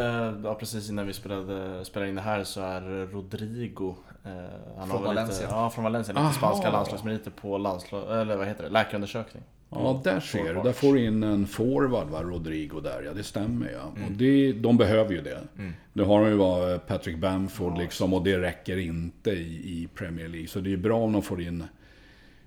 [0.45, 3.95] ja, precis innan vi spelade, spelade in det här, så är Rodrigo
[4.25, 4.31] eh,
[4.79, 5.45] han från Valencia?
[5.45, 6.13] Lite, ja, från Valencia.
[6.13, 6.33] Lite Aha.
[6.33, 9.43] spanska landslagsmeriter på landslag, eller vad heter det, läkarundersökning.
[9.75, 10.63] Ja, där ser du.
[10.63, 12.23] Där får du in en forward, va?
[12.23, 13.03] Rodrigo där.
[13.07, 13.93] Ja, det stämmer ja.
[13.97, 14.09] Mm.
[14.09, 15.41] Och det, de behöver ju det.
[15.59, 15.73] Mm.
[15.93, 17.81] Nu har de ju bara Patrick Bamford ja.
[17.81, 20.49] liksom och det räcker inte i, i, Premier League.
[20.49, 21.65] Så det är bra om de får in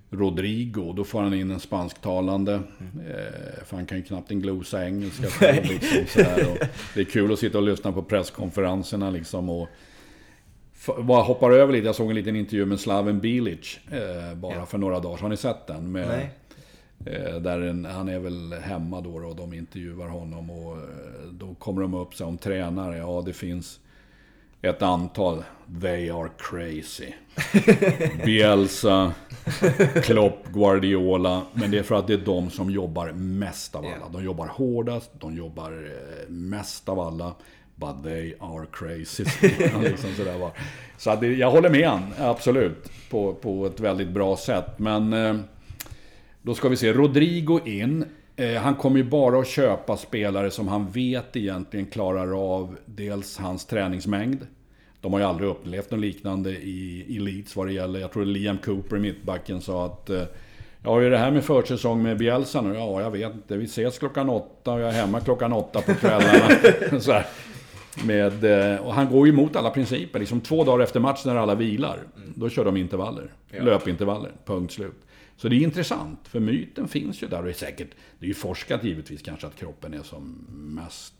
[0.10, 0.94] Rodrigo.
[0.94, 2.54] Då får han in en spansktalande.
[2.54, 3.08] Mm.
[3.10, 5.52] Eh, för han kan ju knappt en glosa engelska.
[5.64, 6.24] liksom,
[6.94, 9.50] det är kul att sitta och lyssna på presskonferenserna liksom.
[9.50, 9.68] Och,
[11.02, 11.86] bara hoppar över lite.
[11.86, 14.66] Jag såg en liten intervju med Slaven Bilic eh, bara ja.
[14.66, 15.92] för några dagar Har ni sett den?
[15.92, 16.30] Med, Nej.
[17.06, 20.84] Eh, där en, han är väl hemma då och de intervjuar honom och eh,
[21.32, 22.98] då kommer de upp sig om tränare.
[22.98, 23.80] Ja, det finns
[24.62, 25.44] ett antal.
[25.82, 27.14] They are crazy.
[28.26, 29.14] Bielsa,
[30.04, 31.42] Klopp, Guardiola.
[31.54, 34.10] Men det är för att det är de som jobbar mest av alla.
[34.12, 37.34] De jobbar hårdast, de jobbar eh, mest av alla.
[37.76, 39.24] But they are crazy.
[39.82, 40.52] liksom sådär
[40.98, 42.92] Så att jag håller med han, absolut.
[43.10, 44.80] På, på ett väldigt bra sätt.
[44.80, 45.14] Men
[46.48, 48.06] då ska vi se, Rodrigo in.
[48.36, 53.38] Eh, han kommer ju bara att köpa spelare som han vet egentligen klarar av dels
[53.38, 54.48] hans träningsmängd.
[55.02, 58.00] De har ju aldrig upplevt något liknande i, i Leeds vad det gäller.
[58.00, 60.22] Jag tror Liam Cooper, mittbacken, sa att eh,
[60.84, 62.74] Ja, hur är det här med försäsong med Bielsa nu?
[62.74, 63.58] Ja, jag vet inte.
[63.58, 66.50] Vi ses klockan åtta och jag är hemma klockan åtta på kvällarna.
[67.00, 67.26] så här.
[68.06, 68.44] Med,
[68.74, 70.20] eh, och han går ju emot alla principer.
[70.20, 72.00] Liksom två dagar efter match när alla vilar,
[72.36, 73.32] då kör de intervaller.
[73.52, 73.64] Ja.
[73.64, 75.07] Löpintervaller, punkt slut.
[75.38, 78.28] Så det är intressant, för myten finns ju där och det är säkert, det är
[78.28, 81.14] ju forskat givetvis kanske att kroppen är som mest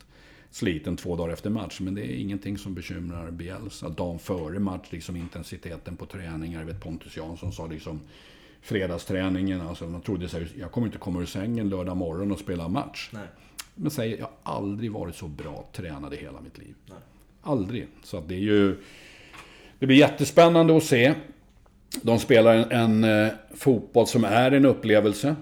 [0.50, 1.80] sliten två dagar efter match.
[1.80, 3.88] Men det är ingenting som bekymrar Bielsa.
[3.88, 6.60] Dagen före match, liksom intensiteten på träningar.
[6.60, 8.00] Jag vet Pontus Jansson sa liksom
[8.62, 9.60] fredagsträningen.
[9.60, 13.10] Alltså man trodde sig, jag kommer inte komma ur sängen lördag morgon och spela match.
[13.12, 13.26] Nej.
[13.74, 16.74] Men säger, jag har aldrig varit så bra tränad i hela mitt liv.
[16.86, 16.98] Nej.
[17.42, 17.86] Aldrig.
[18.02, 18.76] Så att det är ju...
[19.78, 21.14] Det blir jättespännande att se.
[22.02, 25.36] De spelar en, en eh, fotboll som är en upplevelse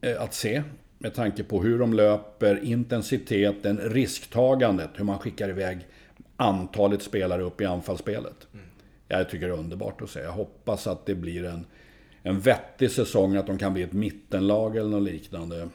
[0.00, 0.62] eh, att se.
[0.98, 5.78] Med tanke på hur de löper, intensiteten, risktagandet, hur man skickar iväg
[6.36, 8.46] antalet spelare upp i anfallsspelet.
[8.54, 8.66] Mm.
[9.08, 10.20] Jag tycker det är underbart att se.
[10.20, 11.66] Jag hoppas att det blir en,
[12.22, 15.68] en vettig säsong, att de kan bli ett mittenlag eller något liknande.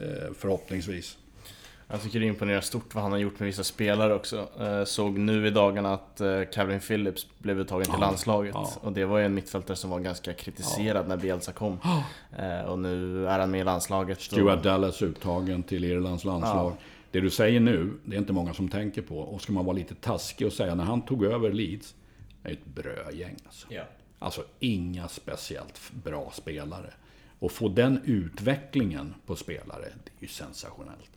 [0.00, 1.18] Eh, förhoppningsvis.
[1.88, 4.48] Jag tycker det imponerar stort vad han har gjort med vissa spelare också.
[4.60, 8.54] Eh, såg nu i dagarna att eh, Calvin Phillips blev uttagen till Ja, landslaget.
[8.54, 8.70] ja.
[8.80, 11.78] Och det var ju en mittfältare som var ganska kritiserad när Bielsa kom.
[12.38, 14.20] Eh, Och nu är han med i landslaget.
[14.20, 16.72] Stuart och, Dallas uttagen till Irlands landslag.
[17.10, 19.18] Det du säger nu, det är inte många som tänker på.
[19.18, 21.94] Och ska man vara lite taskig och säga, när han tog över Leeds,
[22.42, 23.66] är ett brödgäng alltså.
[23.70, 23.82] Ja.
[24.18, 26.92] Alltså inga speciellt bra spelare.
[27.38, 31.10] Och få den utvecklingen på spelare, det är ju sensationellt.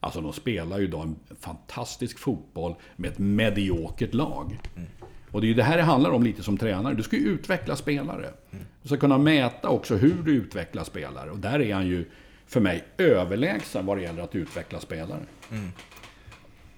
[0.00, 4.58] Alltså de spelar ju idag en fantastisk fotboll med ett mediokert lag.
[5.30, 6.94] Och det är ju det här det handlar om lite som tränare.
[6.94, 8.30] Du ska ju utveckla spelare.
[8.82, 11.30] Du ska kunna mäta också hur du utvecklar spelare.
[11.30, 12.04] Och där är han ju,
[12.46, 15.20] för mig, överlägsen vad det gäller att utveckla spelare.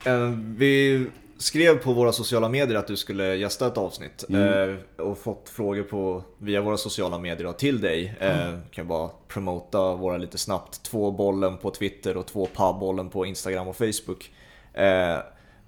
[0.06, 1.06] Eh, Vi
[1.38, 5.82] skrev på våra sociala medier att du skulle gästa ett avsnitt eh, och fått frågor
[5.82, 8.14] på, via våra sociala medier till dig.
[8.20, 10.82] Eh, Kan bara promota våra lite snabbt.
[10.82, 14.30] Två bollen på Twitter och två pubbollen på Instagram och Facebook.
[14.74, 15.16] Eh,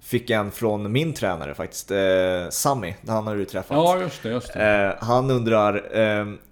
[0.01, 1.91] Fick en från min tränare faktiskt,
[2.49, 3.77] Sami, han har du träffat.
[3.77, 4.29] Ja, just det.
[4.29, 4.97] Just det.
[5.01, 5.73] Han undrar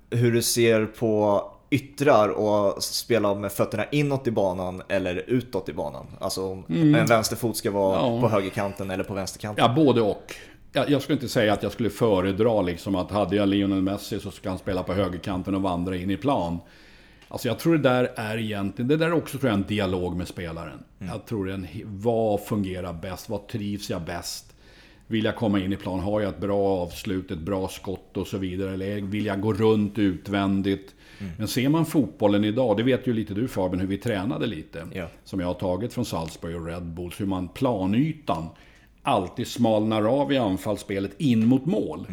[0.09, 5.73] hur du ser på yttrar och spela med fötterna inåt i banan eller utåt i
[5.73, 6.05] banan.
[6.19, 8.13] Alltså om en vänsterfot ska vara Mm.
[8.13, 8.21] Ja.
[8.21, 9.65] på högerkanten eller på vänsterkanten.
[9.65, 10.33] Ja, både och.
[10.73, 14.19] Jag, jag skulle inte säga att jag skulle föredra liksom att hade jag Lionel Messi
[14.19, 16.57] så ska han spela på högerkanten och vandra in i plan.
[17.27, 20.15] Alltså jag tror det där är egentligen, det där är också tror jag en dialog
[20.17, 20.83] med spelaren.
[20.99, 23.29] Jag tror en, vad fungerar bäst?
[23.29, 24.53] Vad trivs jag bäst?
[25.07, 25.99] Vill jag komma in i plan?
[25.99, 28.73] Har jag ett bra avslut, ett bra skott och så vidare?
[28.73, 30.95] Eller vill jag gå runt utvändigt?
[31.37, 34.87] Men ser man fotbollen idag, det vet ju lite du Fabian, hur vi tränade lite.
[34.93, 35.07] Ja.
[35.23, 38.49] Som jag har tagit från Salzburg och Red Bulls, hur man planytan
[39.01, 42.07] alltid smalnar av i anfallsspelet in mot mål.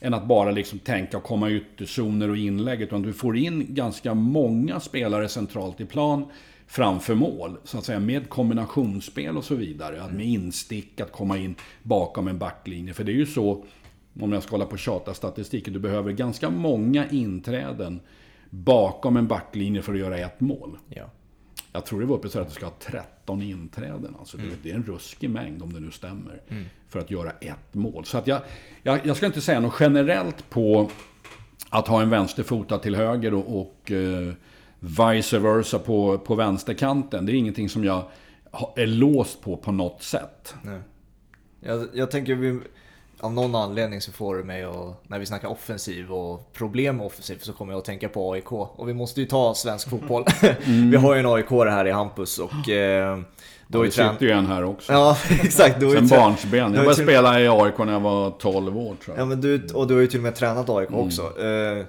[0.00, 2.80] Än att bara liksom tänka och komma ytterzoner och inlägg.
[2.80, 6.24] Utan du får in ganska många spelare centralt i plan
[6.66, 7.56] framför mål.
[7.64, 10.02] Så att säga med kombinationsspel och så vidare.
[10.02, 12.94] Att med instick, att komma in bakom en backlinje.
[12.94, 13.64] För det är ju så,
[14.20, 18.00] om jag ska hålla på tjata statistiken, du behöver ganska många inträden
[18.50, 20.78] bakom en backlinje för att göra ett mål.
[20.88, 21.04] Ja.
[21.72, 24.16] Jag tror det var uppe så att du ska ha 13 inträden.
[24.18, 24.50] Alltså, Mm.
[24.62, 26.42] det, är en ruskig mängd om det nu stämmer.
[26.88, 28.04] För att göra ett mål.
[28.04, 28.40] Så att jag,
[28.82, 30.90] jag, jag ska inte säga något generellt på
[31.70, 34.32] att ha en vänsterfota till höger och, och eh,
[34.80, 37.26] vice versa på, på vänsterkanten.
[37.26, 38.04] Det är ingenting som jag
[38.76, 40.54] är låst på på något sätt.
[40.62, 40.80] Nej.
[41.60, 42.60] Jag, jag tänker vi,
[43.20, 47.06] av någon anledning så får det mig att, när vi snackar offensiv och problem med
[47.06, 48.52] offensiv så kommer jag att tänka på AIK.
[48.52, 50.24] Och vi måste ju ta svensk fotboll.
[50.90, 53.18] vi har ju en AIK här i Hampus och eh,
[53.68, 54.92] då är Det sitter ju en här också.
[54.92, 55.80] Ja, exakt.
[55.80, 56.58] Du Sen barnsben.
[56.58, 59.28] Jag började spela i AIK när jag var 12 år tror Ja, jag.
[59.28, 61.00] men du, och du har ju till och med tränat AIK Mm.
[61.00, 61.22] också.
[61.22, 61.84] Eh,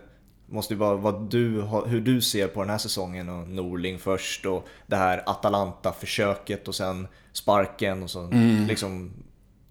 [0.50, 4.46] måste ju vara vad du, hur du ser på den här säsongen och Norling först
[4.46, 8.68] och det här Atalanta-försöket och sen sparken och så Mm.
[8.68, 9.12] liksom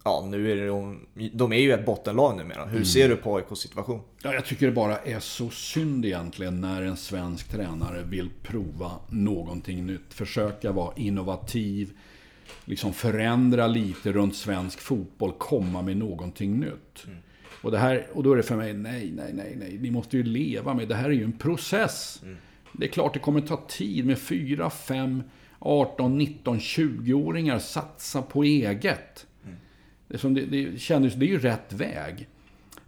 [0.07, 2.63] Ja, nu är de, de är ju ett bottenlag numera.
[2.63, 2.75] Mm.
[2.75, 4.01] Hur ser du på AIKs situation?
[4.23, 8.91] Ja, jag tycker det bara är så synd egentligen när en svensk tränare vill prova
[9.09, 10.15] någonting nytt.
[10.15, 11.93] Försöka vara innovativ,
[12.65, 17.07] liksom förändra lite runt svensk fotboll, komma med någonting nytt.
[17.63, 19.79] Och, det här, och då är det för mig, nej, nej, nej, nej.
[19.81, 22.23] Ni måste ju leva med, det här är ju en process.
[22.73, 25.23] Det är klart det kommer ta tid med 4, 5,
[25.59, 29.27] 18, 19, 20-åringar satsa på eget.
[30.09, 32.29] Det, som det, det, kändes, det är ju rätt väg.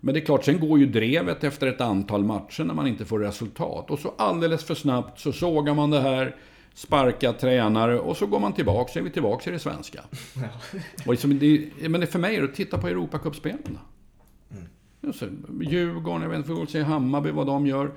[0.00, 3.04] Men det är klart, sen går ju drevet efter ett antal matcher när man inte
[3.04, 3.90] får resultat.
[3.90, 6.36] Och så alldeles för snabbt så sågar man det här,
[6.74, 10.00] sparkar tränare och så går man tillbaka, så är vi tillbaka i det svenska.
[11.06, 13.78] Och liksom det, men det för mig är det att titta på Europacupspelen.
[14.50, 15.62] Mm.
[15.62, 17.92] Djurgården, jag vet inte, vi får se Hammarby vad de gör.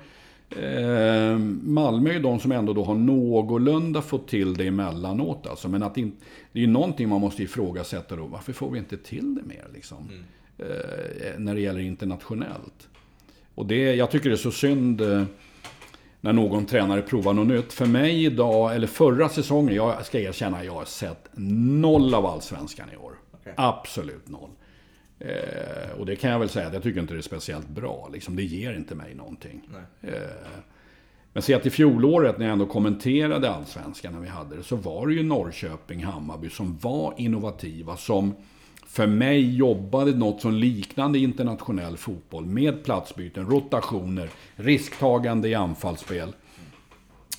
[0.56, 5.46] Eh, Malmö är ju de som ändå då har någorlunda fått till det emellanåt.
[5.46, 5.68] Alltså.
[5.68, 6.12] Men att in,
[6.52, 8.26] det är ju någonting man måste ifrågasätta då.
[8.26, 9.96] Varför får vi inte till det mer liksom?
[10.58, 12.88] Eh, när det gäller internationellt.
[13.54, 15.24] Och det, jag tycker det är så synd eh,
[16.20, 17.72] när någon tränare provar något nytt.
[17.72, 22.88] För mig idag, eller förra säsongen, jag ska erkänna, jag har sett noll av Allsvenskan
[22.92, 23.12] i år.
[23.40, 23.52] Okay.
[23.56, 24.50] Absolut noll.
[25.20, 28.08] Eh, och det kan jag väl säga, jag tycker inte det är speciellt bra.
[28.12, 29.60] Liksom, det ger inte mig någonting.
[30.02, 30.12] Eh,
[31.32, 34.76] men se att i fjolåret när jag ändå kommenterade Allsvenskan när vi hade det, så
[34.76, 38.34] var det ju Norrköping, Hammarby som var innovativa, som
[38.86, 46.32] för mig jobbade något som liknande internationell fotboll med platsbyten, rotationer, risktagande i anfallsspel.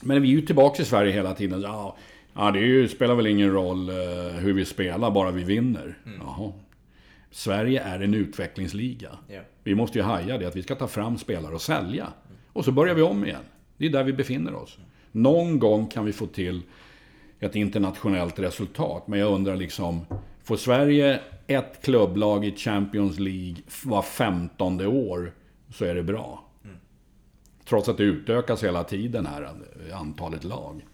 [0.01, 1.61] Men vi är ju tillbaka i Sverige hela tiden.
[1.61, 1.97] Ja,
[2.33, 3.95] ja det ju, spelar väl ingen roll uh,
[4.39, 5.97] hur vi spelar, bara vi vinner.
[6.05, 6.19] Mm.
[6.25, 6.51] Jaha.
[7.31, 9.17] Sverige är en utvecklingsliga.
[9.29, 9.45] Yeah.
[9.63, 12.07] Vi måste ju haja det, att vi ska ta fram spelare och sälja.
[12.53, 13.43] Och så börjar vi om igen.
[13.77, 14.77] Det är där vi befinner oss.
[15.11, 16.61] Någon gång kan vi få till
[17.39, 19.07] ett internationellt resultat.
[19.07, 20.05] Men jag undrar liksom,
[20.43, 23.55] får Sverige ett klubblag i Champions League
[23.85, 25.33] var femtonde år
[25.69, 26.45] så är det bra.
[26.63, 26.75] Mm.
[27.65, 29.49] Trots att det utökas hela tiden här,
[29.93, 30.85] antalet lag.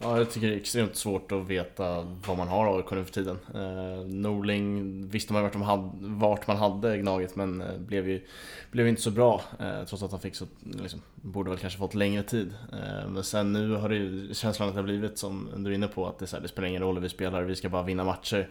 [0.00, 3.12] Ja, jag tycker det är extremt svårt att veta vad man har AIK nu för
[3.12, 3.38] tiden.
[3.54, 8.26] Eh, Norling visste man vart, de hade, vart man hade Gnaget men eh, blev ju
[8.70, 9.42] blev inte så bra.
[9.60, 12.54] Eh, trots att han fick så, liksom, borde väl kanske fått längre tid.
[12.72, 15.74] Eh, men sen nu har det ju känslan att det har blivit som du är
[15.74, 17.68] inne på att det, så här, det spelar ingen roll hur vi spelar, vi ska
[17.68, 18.48] bara vinna matcher.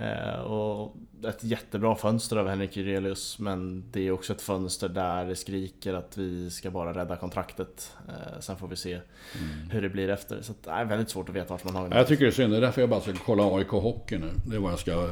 [0.00, 0.40] Mm.
[0.40, 0.96] och
[1.28, 5.94] ett jättebra fönster av Henrik Jurelius men det är också ett fönster där det skriker
[5.94, 7.92] att vi ska bara rädda kontraktet.
[8.08, 9.70] Eh, sen får vi se mm.
[9.70, 10.42] hur det blir efter.
[10.42, 11.96] Så det är väldigt svårt att veta vart man har.
[11.96, 14.30] Jag tycker det är synd, det är därför jag bara ska kolla AIK Hockey nu.
[14.46, 15.08] Det är vad jag ska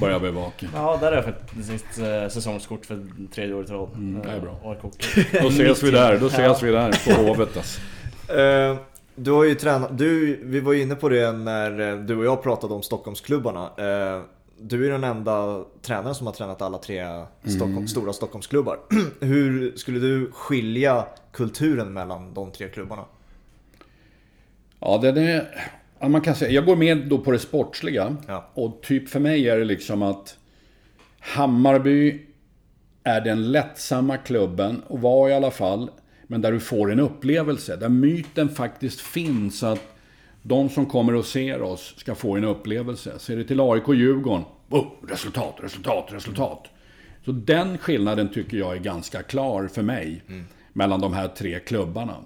[0.00, 0.66] börja bevaka.
[0.74, 3.88] ja, där har jag faktiskt eh, säsongskort för tredje året i rad.
[3.94, 4.60] Mm, det är bra.
[4.64, 4.82] AIK
[5.32, 7.80] Då ses vi där, då ses vi där på Hovet alltså.
[9.16, 12.42] Du har ju tränat, du, vi var ju inne på det när du och jag
[12.42, 13.64] pratade om Stockholmsklubbarna.
[13.64, 14.22] Uh,
[14.58, 17.88] du är den enda tränaren som har tränat alla tre Stockholm, mm.
[17.88, 18.78] stora Stockholmsklubbar.
[19.20, 23.04] Hur skulle du skilja kulturen mellan de tre klubbarna?
[24.80, 25.70] Ja, den är...
[26.08, 28.16] Man kan säga, jag går med då på det sportsliga.
[28.26, 28.50] Ja.
[28.54, 30.36] Och typ för mig är det liksom att
[31.20, 32.26] Hammarby
[33.04, 35.90] är den lättsamma klubben, och var i alla fall,
[36.26, 37.76] men där du får en upplevelse.
[37.76, 39.96] Där myten faktiskt finns att
[40.42, 43.18] de som kommer och ser oss ska få en upplevelse.
[43.18, 46.64] Ser det till AIK och Djurgården, oh, resultat, resultat, resultat.
[47.24, 50.22] Så den skillnaden tycker jag är ganska klar för mig.
[50.28, 50.44] Mm.
[50.72, 52.16] Mellan de här tre klubbarna.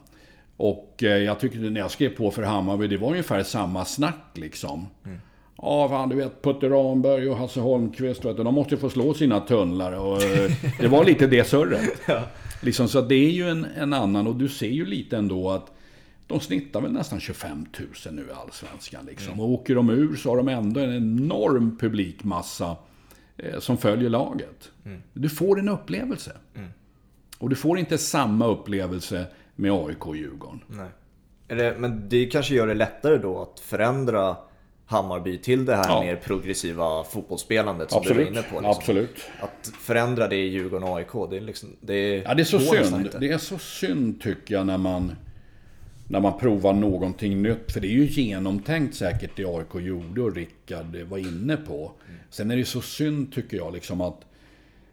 [0.57, 4.31] Och eh, jag tycker, när jag skrev på för Hammarby, det var ungefär samma snack
[4.35, 4.87] liksom.
[5.07, 5.19] Mm.
[5.63, 8.91] Ja, fan, du vet Putte Ramberg och Hasse Holmqvist, vet du, de måste ju få
[8.91, 9.93] slå sina tunnlar.
[9.93, 11.91] Och, eh, det var lite det surret.
[12.07, 12.23] ja
[12.61, 15.73] liksom, så det är ju en, en annan, och du ser ju lite ändå att
[16.27, 17.67] de snittar väl nästan 25
[18.07, 19.07] 000 nu i Allsvenskan.
[19.07, 19.33] Liksom.
[19.33, 19.41] Mm.
[19.41, 22.77] Och åker de ur så har de ändå en enorm publikmassa
[23.37, 24.71] eh, som följer laget.
[24.85, 25.03] Mm.
[25.13, 26.37] Du får en upplevelse.
[26.55, 26.69] Mm.
[27.39, 30.61] Och du får inte samma upplevelse med AIK och Djurgården.
[30.67, 30.89] Nej.
[31.47, 34.37] Det, men det kanske gör det lättare då att förändra
[34.91, 36.03] Hammarby till det här ja.
[36.03, 38.19] mer progressiva fotbollsspelandet som Absolut.
[38.19, 38.55] du var inne på.
[38.55, 38.71] Liksom.
[38.71, 39.17] Absolut.
[39.41, 42.61] Att förändra det i Djurgården och AIK, det är, liksom, det ja, det är så
[42.61, 43.09] synd.
[43.21, 45.13] Det är så synd tycker jag när man
[46.09, 47.73] när man provar någonting nytt.
[47.73, 51.93] För det är ju genomtänkt säkert det AIK gjorde och Rickard var inne på.
[52.31, 54.21] Sen är det så synd tycker jag liksom att,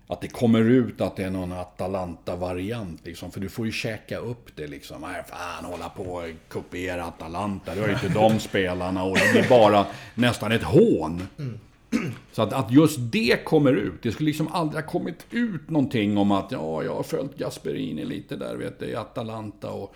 [0.08, 3.05] att det kommer ut att det är någon Atalanta-variant.
[3.05, 5.01] Liksom, för du får ju käka upp det liksom.
[5.01, 7.76] Nej, fan hålla på och kopiera Atalanta.
[7.76, 9.86] Du har ju inte de spelarna och det blir bara
[10.16, 11.28] nästan ett hån.
[12.32, 14.01] Så att, att just det kommer ut.
[14.01, 18.05] Det skulle liksom aldrig ha kommit ut någonting om att ja, jag har följt Gasperini
[18.05, 19.72] lite där, vet du, i Atalanta.
[19.72, 19.95] Och,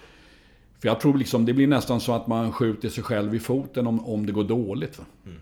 [0.80, 3.88] för jag tror liksom det blir nästan så att man skjuter sig själv i foten
[3.88, 5.00] om, om det går dåligt.
[5.26, 5.38] Mm.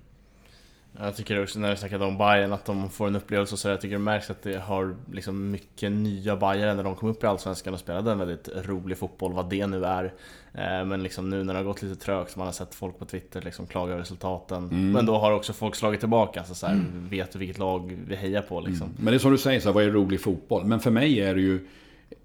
[1.01, 3.81] Jag tycker också när vi snackade om Bayern att de får en upplevelse så jag
[3.81, 7.27] tycker det märks att det har liksom mycket nya Bayern när de kom upp i
[7.27, 10.13] Allsvenskan och spelade en väldigt rolig fotboll, vad det nu är.
[10.53, 13.05] Eh, men liksom nu när det har gått lite trögt, man har sett folk på
[13.05, 14.57] Twitter liksom klaga över resultaten.
[14.57, 14.91] Mm.
[14.91, 17.07] Men då har också folk slagit tillbaka, så, så här, mm.
[17.09, 18.87] vet vilket lag vi hejar på liksom.
[18.87, 18.97] Mm.
[18.99, 20.65] Men det är som du säger, så här, vad är rolig fotboll?
[20.65, 21.67] Men för mig är det ju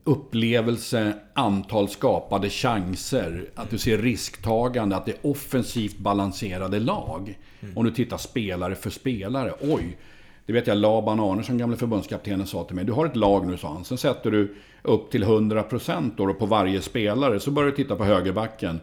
[0.04, 7.38] upplevelse, antal skapade chanser, att du ser risktagande, att det är offensivt balanserade lag.
[7.60, 7.78] Mm.
[7.78, 9.96] Om du tittar spelare för spelare, oj.
[10.46, 12.84] Det vet jag Laban Arnesson, gamle förbundskaptenen, sa till mig.
[12.84, 13.84] Du har ett lag nu, sa han.
[13.84, 17.40] Sen sätter du upp till 100% då på varje spelare.
[17.40, 18.80] Så börjar du titta på högerbacken.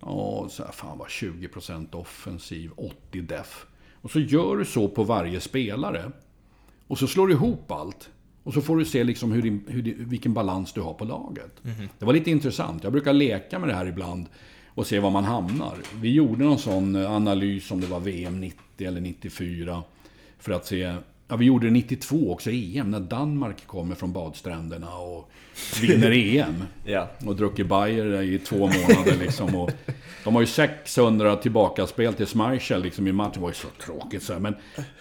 [0.00, 3.66] Ja, så här, fan var 20% offensiv, 80 def.
[4.02, 6.10] Och så gör du så på varje spelare.
[6.86, 8.10] Och så slår du ihop allt.
[8.46, 11.64] Och så får du se liksom hur din, hur, vilken balans du har på laget.
[11.64, 11.88] Mm.
[11.98, 12.84] Det var lite intressant.
[12.84, 14.26] Jag brukar leka med det här ibland
[14.68, 15.74] och se var man hamnar.
[16.00, 19.82] Vi gjorde någon sån analys om det var VM 90 eller 94.
[20.38, 20.94] För att se
[21.28, 25.30] Ja, vi gjorde det 92 också, EM, när Danmark kommer från badstränderna och
[25.82, 26.64] vinner EM.
[26.84, 27.10] Ja.
[27.26, 29.54] Och druckit Bayer i två månader liksom.
[29.54, 29.70] Och
[30.24, 33.32] de har ju 600 tillbakaspel till Schmeichel liksom i matchen.
[33.34, 34.40] Det var ju så tråkigt så här.
[34.40, 34.54] Men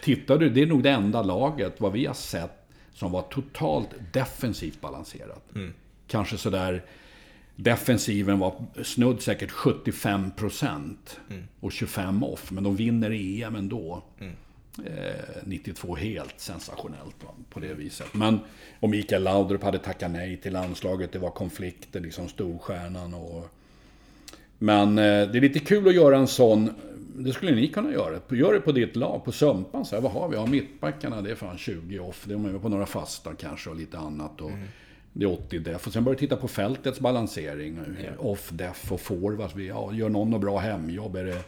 [0.03, 2.64] tittar du, det är nog det enda laget, vad vi har sett,
[2.95, 5.43] som var totalt defensivt balanserat.
[6.07, 6.83] Kanske sådär...
[7.57, 10.95] Defensiven var snudd säkert 75%
[11.59, 12.51] och 25 off.
[12.51, 14.03] Men de vinner EM ändå.
[14.85, 18.13] Eh, 92 helt sensationellt va, på det viset.
[18.13, 18.39] Men,
[18.79, 21.11] och Mikael Laudrup hade tackat nej till landslaget.
[21.11, 23.49] Det var konflikter, liksom storstjärnan och...
[24.57, 26.69] Men eh, det är lite kul att göra en sån...
[27.17, 28.19] Det skulle ni kunna göra.
[28.29, 29.85] Gör det på ditt lag, på Sumpan.
[29.85, 30.35] Så här, vad har vi?
[30.35, 32.25] Ja, mittbackarna, det är fan 20 off.
[32.25, 34.41] De är på några fasta kanske och lite annat.
[34.41, 34.51] Och
[35.13, 35.87] Det är 80 def.
[35.87, 37.79] Och sen börjar du titta på fältets balansering.
[38.17, 39.55] Off, def och forwards.
[39.55, 41.15] Vi, Ja, gör någon något bra hemjobb?
[41.15, 41.41] Är det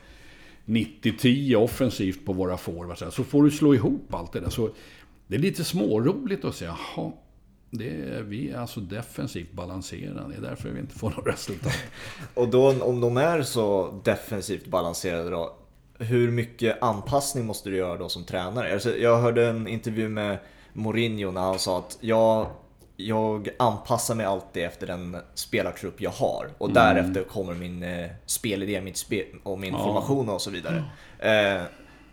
[0.65, 3.15] 90-10 offensivt på våra forwards?
[3.15, 4.49] Så får du slå ihop allt det där.
[4.49, 4.69] Så
[5.27, 7.11] det är lite småroligt att säga, jaha,
[7.69, 10.29] det är, vi är alltså defensivt balanserade.
[10.29, 11.73] Det är därför vi inte får några resultat.
[12.33, 15.56] Och då om de är så defensivt balanserade då,
[15.99, 18.73] hur mycket anpassning måste du göra då som tränare?
[18.73, 20.37] Alltså, jag hörde en intervju med
[20.73, 22.47] Mourinho när han sa att jag,
[22.95, 26.49] jag anpassar mig alltid efter den spelartrupp jag har.
[26.57, 30.83] Och därefter kommer min eh, spelidé mitt spel, och min formation och så vidare.
[31.19, 31.61] Eh,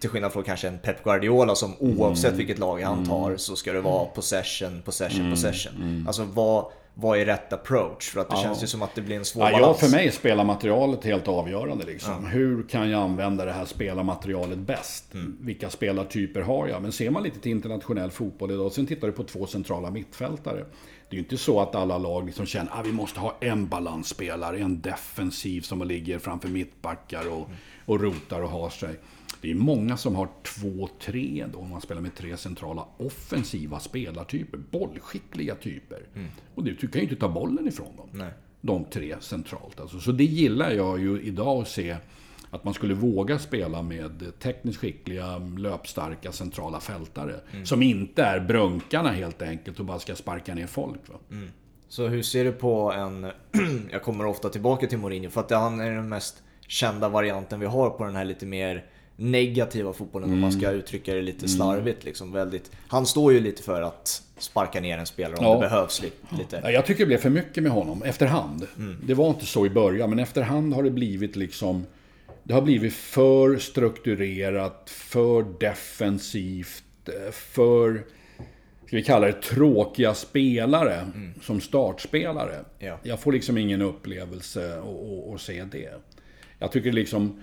[0.01, 3.73] till skillnad från kanske en Pep Guardiola som oavsett vilket lag han tar så ska
[3.73, 6.05] det vara possession, possession, possession.
[6.07, 6.65] Alltså vad,
[6.95, 8.11] vad är rätt approach?
[8.11, 9.81] För att det känns ju som att det blir en svår Ja, ja, balans.
[9.81, 11.87] för mig är spelarmaterialet helt avgörande.
[11.87, 12.27] Liksom.
[12.27, 15.05] Hur kan jag använda det här spelarmaterialet bäst?
[15.41, 16.83] Vilka spelartyper har jag?
[16.83, 20.65] Men ser man lite till internationell fotboll idag, sen tittar du på två centrala mittfältare.
[21.09, 23.37] Det är ju inte så att alla lag liksom känner att ah, vi måste ha
[23.41, 27.51] en balansspelare, en defensiv som ligger framför mittbackar och,
[27.87, 28.95] och rotar och har sig.
[29.45, 33.81] Det är många som har två, tre då, om man spelar med tre centrala offensiva
[33.81, 34.59] spelartyper.
[34.59, 36.03] Bollskickliga typer.
[36.55, 38.31] Och du, du kan ju inte ta bollen ifrån dem Nej.
[38.61, 39.81] de tre centralt.
[39.81, 40.01] Alltså.
[40.01, 41.97] Så det gillar jag ju idag att se.
[42.51, 47.41] Att man skulle våga spela med tekniskt skickliga, löpstarka centrala fältare.
[47.65, 51.09] Som inte är brunkarna helt enkelt och bara ska sparka ner folk.
[51.09, 51.15] Va?
[51.89, 53.27] Så hur ser du på en...
[53.91, 57.67] jag kommer ofta tillbaka till Mourinho för att han är den mest kända varianten vi
[57.67, 58.85] har på den här lite mer
[59.17, 60.79] negativa fotbollen om man ska Mm.
[60.79, 62.05] uttrycka det lite slarvigt.
[62.05, 65.55] Liksom, väldigt, han står ju lite för att sparka ner en spelare om Ja.
[65.55, 66.61] det behövs li- lite.
[66.65, 68.67] Ja, Jag tycker det blev för mycket med honom efterhand.
[69.07, 71.87] Det var inte så i början, men efterhand har det blivit liksom...
[72.43, 78.03] Det har blivit för strukturerat, för defensivt, eh, för...
[78.87, 81.07] Ska vi kalla det tråkiga spelare
[81.43, 82.65] som startspelare.
[82.79, 82.99] Ja.
[83.03, 84.83] Jag får liksom ingen upplevelse
[85.35, 85.91] att se det.
[86.59, 87.41] Jag tycker liksom...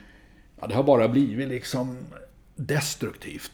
[0.61, 1.97] Ja, det har bara blivit liksom
[2.55, 3.51] destruktivt.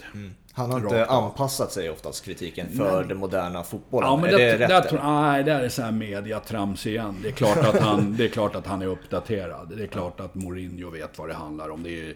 [0.51, 4.09] Han har inte anpassat sig oftast kritiken för den moderna fotbollen.
[4.09, 4.89] Ja, men är det, det, det, rätt?
[4.89, 7.15] tror, nej, det är så här mediatrams igen.
[7.21, 9.73] Det är, klart att han, det är klart att han är uppdaterad.
[9.77, 11.83] Det är klart att Mourinho vet vad det handlar om.
[11.83, 12.15] Det är,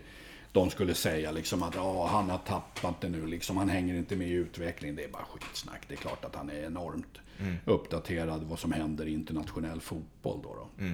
[0.52, 3.26] de skulle säga liksom att ja, han har tappat det nu.
[3.26, 4.96] Liksom, han hänger inte med i utvecklingen.
[4.96, 5.82] Det är bara skitsnack.
[5.88, 7.18] Det är klart att han är enormt
[7.66, 10.40] uppdaterad vad som händer i internationell fotboll.
[10.44, 10.86] Då, då.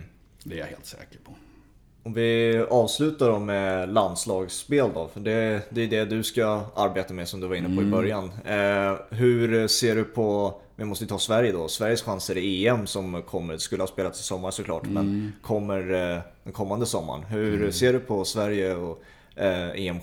[0.44, 1.36] Det är jag helt säker på.
[2.08, 7.14] Om vi avslutar då med landslagsspel då, för det, det är det du ska arbeta
[7.14, 8.32] med som du var inne på i början.
[8.46, 12.88] Eh, hur ser du på, vi måste ju ta Sverige då, Sveriges chanser i EM
[12.88, 17.24] som kommer, skulle ha spelats i sommar såklart, men kommer eh, den kommande sommaren.
[17.24, 19.04] Hur ser du på Sverige och
[19.36, 19.98] eh, EM,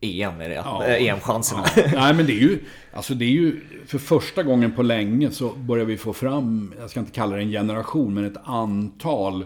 [0.00, 0.84] EM är det ja.
[0.86, 0.86] Ja.
[0.86, 1.64] Eh, EM-chanserna?
[1.76, 2.58] Nej men det är ju,
[2.92, 6.90] alltså det är ju, för första gången på länge så börjar vi få fram, jag
[6.90, 9.44] ska inte kalla det en generation, men ett antal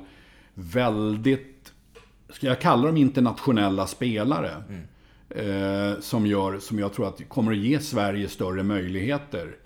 [0.55, 1.59] väldigt,
[2.33, 4.51] ska jag kalla dem internationella spelare.
[5.31, 9.57] Eh, som, gör, som jag tror att kommer att ge Sverige större möjligheter.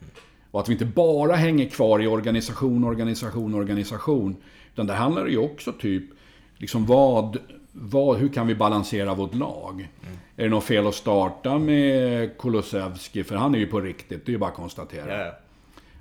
[0.51, 4.37] Och att vi inte bara hänger kvar i organisation, organisation, organisation.
[4.73, 6.05] Utan det handlar ju också typ,
[6.57, 7.39] liksom vad,
[7.73, 9.89] vad, hur kan vi balansera vårt lag?
[10.37, 13.25] Är det något fel att starta med Kulusevski?
[13.25, 15.25] För han är ju på riktigt, det är ju bara att konstatera.
[15.25, 15.33] Ja.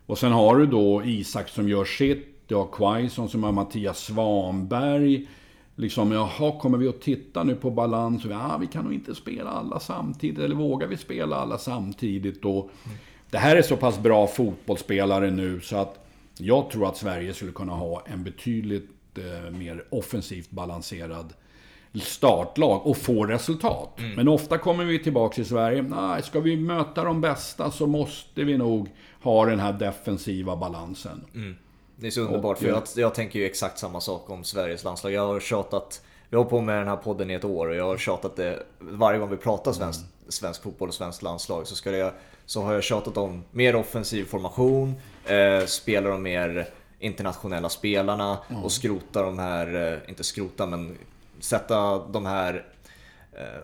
[0.06, 2.30] Och sen har du då Isak som gör sitt.
[2.48, 5.28] Du har Quaison som har Mattias Svanberg.
[5.76, 8.26] Liksom, jaha, kommer vi att titta nu på balans?
[8.26, 10.40] Ja, vi kan nog inte spela alla samtidigt.
[10.40, 12.42] Eller vågar vi spela alla samtidigt?
[12.42, 12.70] då?
[13.30, 16.00] Det här är så pass bra fotbollsspelare nu så att
[16.38, 21.34] jag tror att Sverige skulle kunna ha en betydligt eh, mer offensivt balanserad
[22.02, 24.00] startlag och få resultat.
[24.16, 25.82] Men ofta kommer vi tillbaka till Sverige.
[25.82, 28.90] Nej, ska vi möta de bästa så måste vi nog
[29.22, 31.26] ha den här defensiva balansen.
[32.04, 35.14] Det är så underbart för jag, jag tänker ju exakt samma sak om Sveriges landslag.
[35.14, 37.86] Jag har tjatat, vi har på med den här podden i ett år och jag
[37.86, 41.92] har tjatat det varje gång vi pratar svenskt svensk fotboll och svenskt landslag så, ska
[41.92, 42.14] det,
[42.46, 44.96] så har jag tjatat om mer offensiv formation,
[45.26, 50.98] eh, spela de mer internationella spelarna och skrota de här, eh, inte skrota men
[51.40, 52.66] sätta de här
[53.34, 53.62] eh,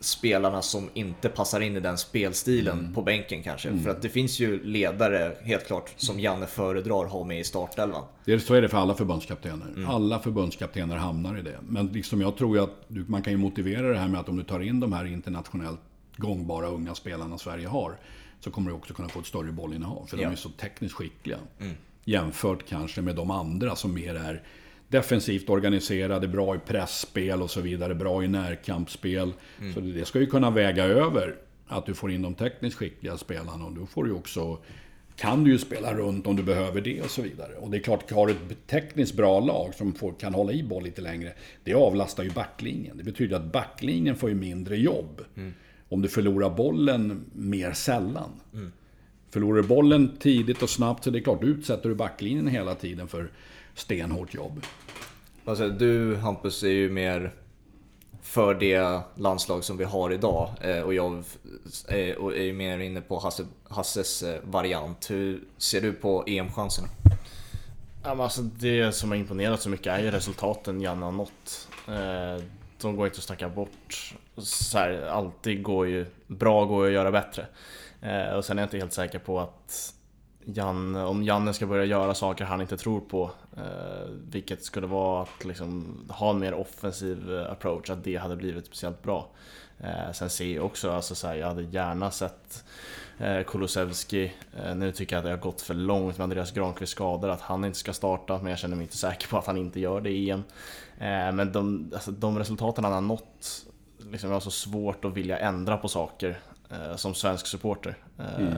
[0.00, 2.94] spelarna som inte passar in i den spelstilen mm.
[2.94, 3.68] på bänken kanske.
[3.68, 3.82] Mm.
[3.82, 8.04] För att det finns ju ledare, helt klart, som Janne föredrar ha med i startelvan.
[8.24, 9.66] Det är, så är det för alla förbundskaptener.
[9.76, 9.90] Mm.
[9.90, 11.58] Alla förbundskaptener hamnar i det.
[11.68, 14.28] Men liksom jag tror ju att du, man kan ju motivera det här med att
[14.28, 15.80] om du tar in de här internationellt
[16.16, 17.98] gångbara unga spelarna Sverige har,
[18.40, 20.06] så kommer du också kunna få ett större bollinnehav.
[20.06, 20.24] För ja.
[20.24, 21.38] de är så tekniskt skickliga.
[21.60, 21.74] Mm.
[22.04, 24.42] Jämfört kanske med de andra som mer är
[24.90, 29.32] defensivt organiserade, bra i pressspel och så vidare, bra i närkampsspel.
[29.60, 29.74] Mm.
[29.74, 31.36] Så det ska ju kunna väga över
[31.66, 34.58] att du får in de tekniskt skickliga spelarna och då får du också
[35.16, 37.54] kan du ju spela runt om du behöver det och så vidare.
[37.54, 40.62] Och det är klart, har du ett tekniskt bra lag som får, kan hålla i
[40.62, 41.32] boll lite längre,
[41.64, 42.96] det avlastar ju backlinjen.
[42.96, 45.24] Det betyder att backlinjen får ju mindre jobb.
[45.36, 45.54] Mm.
[45.88, 48.30] Om du förlorar bollen mer sällan.
[48.52, 48.72] Mm.
[49.30, 52.74] Förlorar du bollen tidigt och snabbt så det är klart, du utsätter du backlinjen hela
[52.74, 53.30] tiden för
[53.74, 54.66] stenhårt jobb.
[55.44, 57.32] Alltså, du Hampus är ju mer
[58.22, 61.24] för det landslag som vi har idag eh, och jag
[61.88, 65.10] är ju mer inne på Hasse, Hasses eh, variant.
[65.10, 66.88] Hur ser du på EM-chanserna?
[68.02, 71.68] Alltså det som har imponerat så mycket är ju resultaten Janne har nått.
[71.88, 72.44] Eh,
[72.80, 74.14] de går inte att snacka bort.
[74.36, 77.46] Så här, alltid går ju, bra går att göra bättre.
[78.00, 79.94] Eh, och sen är jag inte helt säker på att
[80.44, 85.22] Janne, om Janne ska börja göra saker han inte tror på, eh, vilket skulle vara
[85.22, 89.28] att liksom ha en mer offensiv eh, approach, att det hade blivit speciellt bra.
[89.80, 92.64] Eh, sen ser jag också, alltså så här, jag hade gärna sett
[93.18, 96.92] eh, Kulusevski, eh, nu tycker jag att det har gått för långt med Andreas Granqvist
[96.92, 99.56] skador, att han inte ska starta, men jag känner mig inte säker på att han
[99.56, 100.42] inte gör det i EM.
[100.98, 103.66] Eh, men de, alltså, de resultaten han har nått,
[103.98, 106.38] liksom, jag har så svårt att vilja ändra på saker
[106.96, 107.96] som svensk supporter.
[108.18, 108.54] Eh, mm.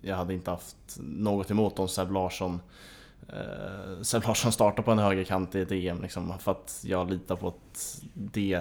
[0.00, 2.60] Jag hade inte haft något emot om Seb Larsson
[3.28, 7.36] eh, Seb Larsson startar på en högerkant i ett EM liksom, för att jag litar
[7.36, 8.60] på att det,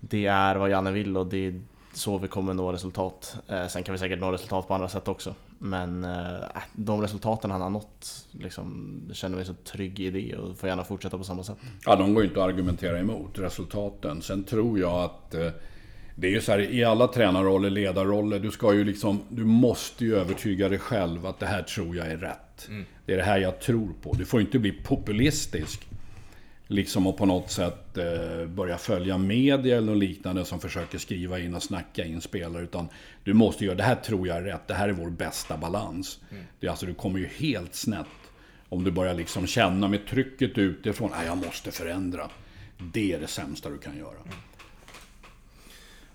[0.00, 1.60] det är vad Janne vill och det är
[1.92, 3.36] så vi kommer nå resultat.
[3.48, 5.34] Eh, sen kan vi säkert nå resultat på andra sätt också.
[5.58, 6.36] Men eh,
[6.72, 10.84] de resultaten han har nått, liksom, känner mig så trygg i det och får gärna
[10.84, 11.58] fortsätta på samma sätt.
[11.86, 14.22] Ja, de går ju inte att argumentera emot resultaten.
[14.22, 15.48] Sen tror jag att eh,
[16.14, 20.04] det är ju så här i alla tränarroller, ledarroller, du ska ju liksom, du måste
[20.04, 22.68] ju övertyga dig själv att det här tror jag är rätt.
[22.68, 22.84] Mm.
[23.06, 24.12] Det är det här jag tror på.
[24.12, 25.88] Du får inte bli populistisk.
[26.66, 31.38] Liksom och på något sätt eh, börja följa media eller något liknande som försöker skriva
[31.38, 32.62] in och snacka in spelare.
[32.62, 32.88] Utan
[33.24, 36.20] du måste göra, det här tror jag är rätt, det här är vår bästa balans.
[36.30, 36.44] Mm.
[36.60, 38.06] Det alltså, du kommer ju helt snett.
[38.68, 42.30] Om du börjar liksom känna med trycket utifrån, jag måste förändra.
[42.78, 44.20] Det är det sämsta du kan göra.
[44.24, 44.36] Mm.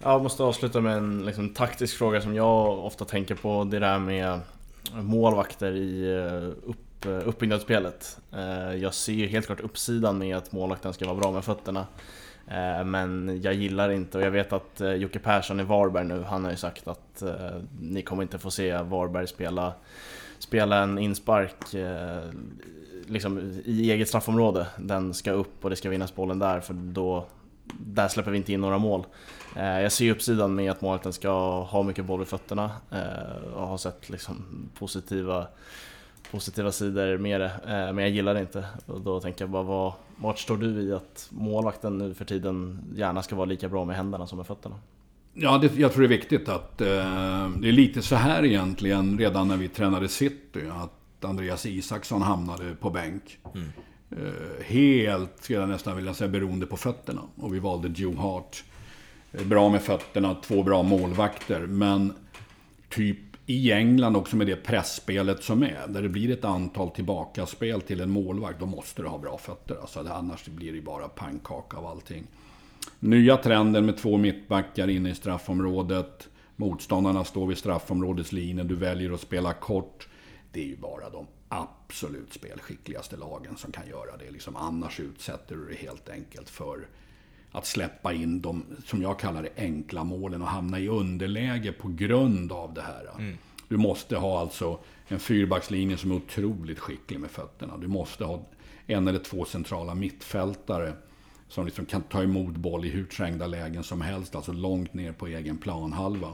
[0.04, 3.64] Jag måste avsluta med en liksom, taktisk fråga som jag ofta tänker på.
[3.64, 4.40] Det där med
[4.94, 8.20] målvakter i eh, upp, eh, uppbyggnadsspelet.
[8.34, 11.88] Eh, jag ser helt klart uppsidan med att målvakten ska vara bra med fötterna.
[12.86, 16.52] Men jag gillar inte, och jag vet att Jocke Persson i Varberg nu, han har
[16.52, 17.24] ju sagt att
[17.82, 19.74] ni kommer inte få se Varberg spela,
[20.40, 21.56] spela en inspark
[23.06, 24.68] liksom, i eget straffområde.
[24.78, 27.26] Den ska upp och det ska vinnas bollen där, för då
[27.78, 29.06] där släpper vi inte in några mål.
[29.56, 33.68] Eh, jag ser uppsidan med att målvakten ska ha mycket boll i fötterna eh, och
[33.68, 34.46] har sett liksom
[34.80, 35.48] positiva,
[36.32, 37.52] positiva sidor med det.
[37.64, 38.66] Eh, men jag gillar det inte.
[38.86, 42.82] Och då tänker jag bara, vad, vart står du i att målvakten nu för tiden
[42.96, 44.76] gärna ska vara lika bra med händerna som med fötterna?
[45.34, 46.82] Ja, det, jag tror det är viktigt att...
[46.82, 46.88] Eh,
[47.50, 50.62] det är lite så här egentligen redan när vi tränade City.
[50.72, 53.38] Att Andreas Isaksson hamnade på bänk.
[53.56, 53.70] Mm.
[54.12, 57.22] Eh, helt, skulle jag nästan vilja säga, beroende på fötterna.
[57.36, 58.64] Och vi valde Joe Hart.
[59.32, 61.60] Eh, bra med fötterna, två bra målvakter.
[61.60, 62.14] Men
[62.90, 65.88] typ i England också med det pressspelet som är.
[65.88, 68.60] Där det blir ett antal tillbakaspel till en målvakt.
[68.60, 69.78] Då måste du ha bra fötter.
[69.82, 72.28] Alltså, annars blir det bara pannkaka av allting.
[73.00, 76.28] Nya trenden med två mittbackar inne i straffområdet.
[76.56, 78.64] Motståndarna står vid straffområdets linje.
[78.64, 80.08] Du väljer att spela kort.
[80.52, 84.32] Det är ju bara de absolut spelskickligaste lagen som kan göra det.
[84.32, 86.88] Liksom, annars utsätter du dig helt enkelt för
[87.52, 91.88] att släppa in de, som jag kallar det, enkla målen och hamna i underläge på
[91.88, 93.10] grund av det här.
[93.18, 93.38] Mm.
[93.68, 97.78] Du måste ha alltså en fyrbackslinje som är otroligt skicklig med fötterna.
[97.78, 98.46] Du måste ha
[98.88, 100.94] en eller två centrala mittfältare
[101.48, 105.12] som liksom kan ta emot boll i hur trängda lägen som helst, alltså långt ner
[105.12, 106.30] på egen planhalva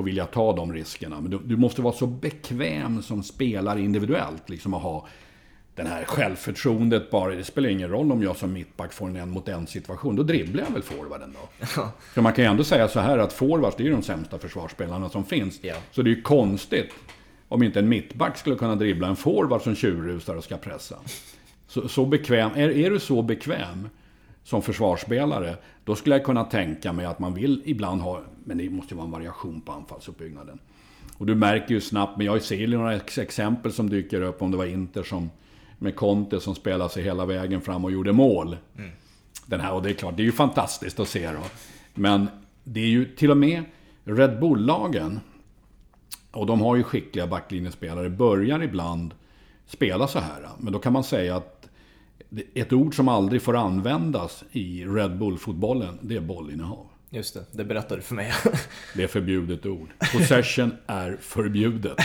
[0.00, 1.20] och vilja ta de riskerna.
[1.20, 4.48] Men du, du måste vara så bekväm som spelare individuellt.
[4.48, 5.06] Liksom att ha
[5.74, 7.34] den här självförtroendet bara.
[7.34, 10.16] Det spelar ingen roll om jag som mittback får en en mot en situation.
[10.16, 11.66] Då dribblar jag väl forwarden då.
[12.14, 14.38] För man kan ju ändå säga så här att forwards, det är ju de sämsta
[14.38, 15.58] försvarsspelarna som finns.
[15.62, 15.74] Ja.
[15.92, 16.90] Så det är ju konstigt
[17.48, 20.96] om inte en mittback skulle kunna dribbla en forward som tjurrusar och ska pressa.
[21.66, 23.88] Så, så bekväm, är, är du så bekväm
[24.44, 28.70] som försvarsspelare, då skulle jag kunna tänka mig att man vill ibland ha, men det
[28.70, 30.58] måste ju vara en variation på anfallsuppbyggnaden.
[31.18, 34.42] Och du märker ju snabbt, men jag ser ju några ex- exempel som dyker upp,
[34.42, 35.30] om det var Inter som
[35.78, 38.56] med Conte som spelade sig hela vägen fram och gjorde mål.
[39.46, 41.42] Den här, och det är klart, det är ju fantastiskt att se då.
[41.94, 42.28] Men
[42.64, 43.62] det är ju till och med
[44.04, 45.20] Red Bull-lagen,
[46.32, 49.14] och de har ju skickliga backlinjespelare, börjar ibland
[49.66, 50.48] spela så här.
[50.58, 51.68] Men då kan man säga att
[52.54, 56.86] ett ord som aldrig får användas i Red Bull-fotbollen, det är bollinnehav.
[57.12, 58.32] Just det, det berättade du för mig.
[58.94, 59.88] Det är förbjudet ord.
[60.12, 62.00] Possession är förbjudet.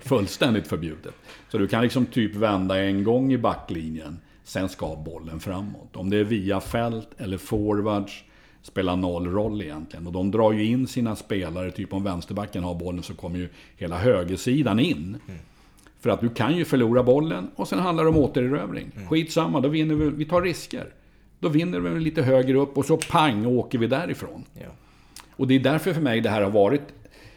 [0.00, 1.14] Fullständigt förbjudet.
[1.48, 5.96] Så du kan liksom typ vända en gång i backlinjen, sen ska bollen framåt.
[5.96, 8.24] Om det är via fält eller forwards,
[8.62, 10.06] spelar noll roll egentligen.
[10.06, 13.48] Och de drar ju in sina spelare, typ om vänsterbacken har bollen så kommer ju
[13.76, 15.16] hela högersidan in.
[16.00, 18.90] För att du kan ju förlora bollen och sen handlar det om återerövring.
[19.08, 20.86] Skitsamma, då vinner vi, vi tar risker.
[21.40, 24.44] Då vinner vi lite högre upp och så pang åker vi därifrån.
[24.54, 24.68] ja.
[25.36, 26.82] Och det är därför för mig det här har varit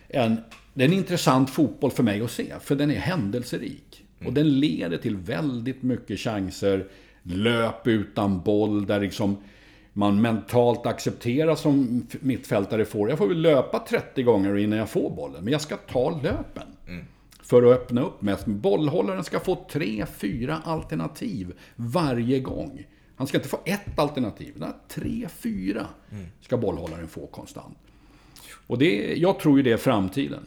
[0.07, 0.37] en,
[0.73, 2.53] en intressant fotboll för mig att se.
[2.61, 4.05] För den är händelserik.
[4.25, 6.87] Och den leder till väldigt mycket chanser.
[7.23, 9.37] Löp utan boll där liksom
[9.93, 13.09] man mentalt accepterar som mittfältare får.
[13.09, 15.43] Jag får väl löpa 30 gånger innan jag får bollen.
[15.43, 16.67] Men jag ska ta löpen.
[17.43, 18.45] För att öppna upp mest.
[18.45, 22.85] Bollhållaren ska få tre, fyra alternativ varje gång.
[23.19, 24.53] Han ska inte få ett alternativ.
[24.55, 25.87] utan Tre, fyra
[26.41, 27.77] ska bollhållaren få konstant.
[28.67, 30.43] Och det, jag tror ju det är framtiden.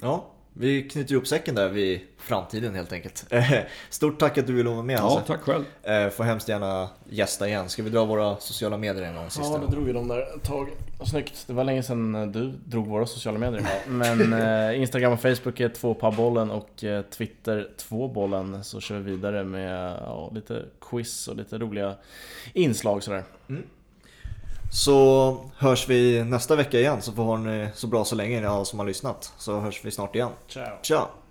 [0.00, 3.26] ja, vi knyter ihop säcken där vid framtiden helt enkelt.
[3.90, 5.26] Stort tack att du ville vara med Ja, Hasse.
[5.26, 5.64] tack själv.
[5.82, 7.68] Eh, Får hemskt gärna gästa igen.
[7.68, 10.36] Ska vi dra våra sociala medier en gång sista Ja, du drog ju dem där
[10.36, 10.68] ett tag.
[11.04, 11.44] Snyggt.
[11.46, 13.66] Det var länge sedan eh, du drog våra sociala medier.
[13.88, 18.64] Men eh, Instagram och Facebook är två på bollen och eh, Twitter två bollen.
[18.64, 21.94] Så kör vi vidare med ja, lite quiz och lite roliga
[22.52, 23.24] inslag sådär.
[24.72, 28.78] Så hörs vi nästa vecka igen så får ni så bra så länge alla som
[28.78, 29.32] har lyssnat.
[29.38, 30.30] Så hörs vi snart igen.
[30.48, 30.78] Ciao.
[30.82, 31.21] Ciao!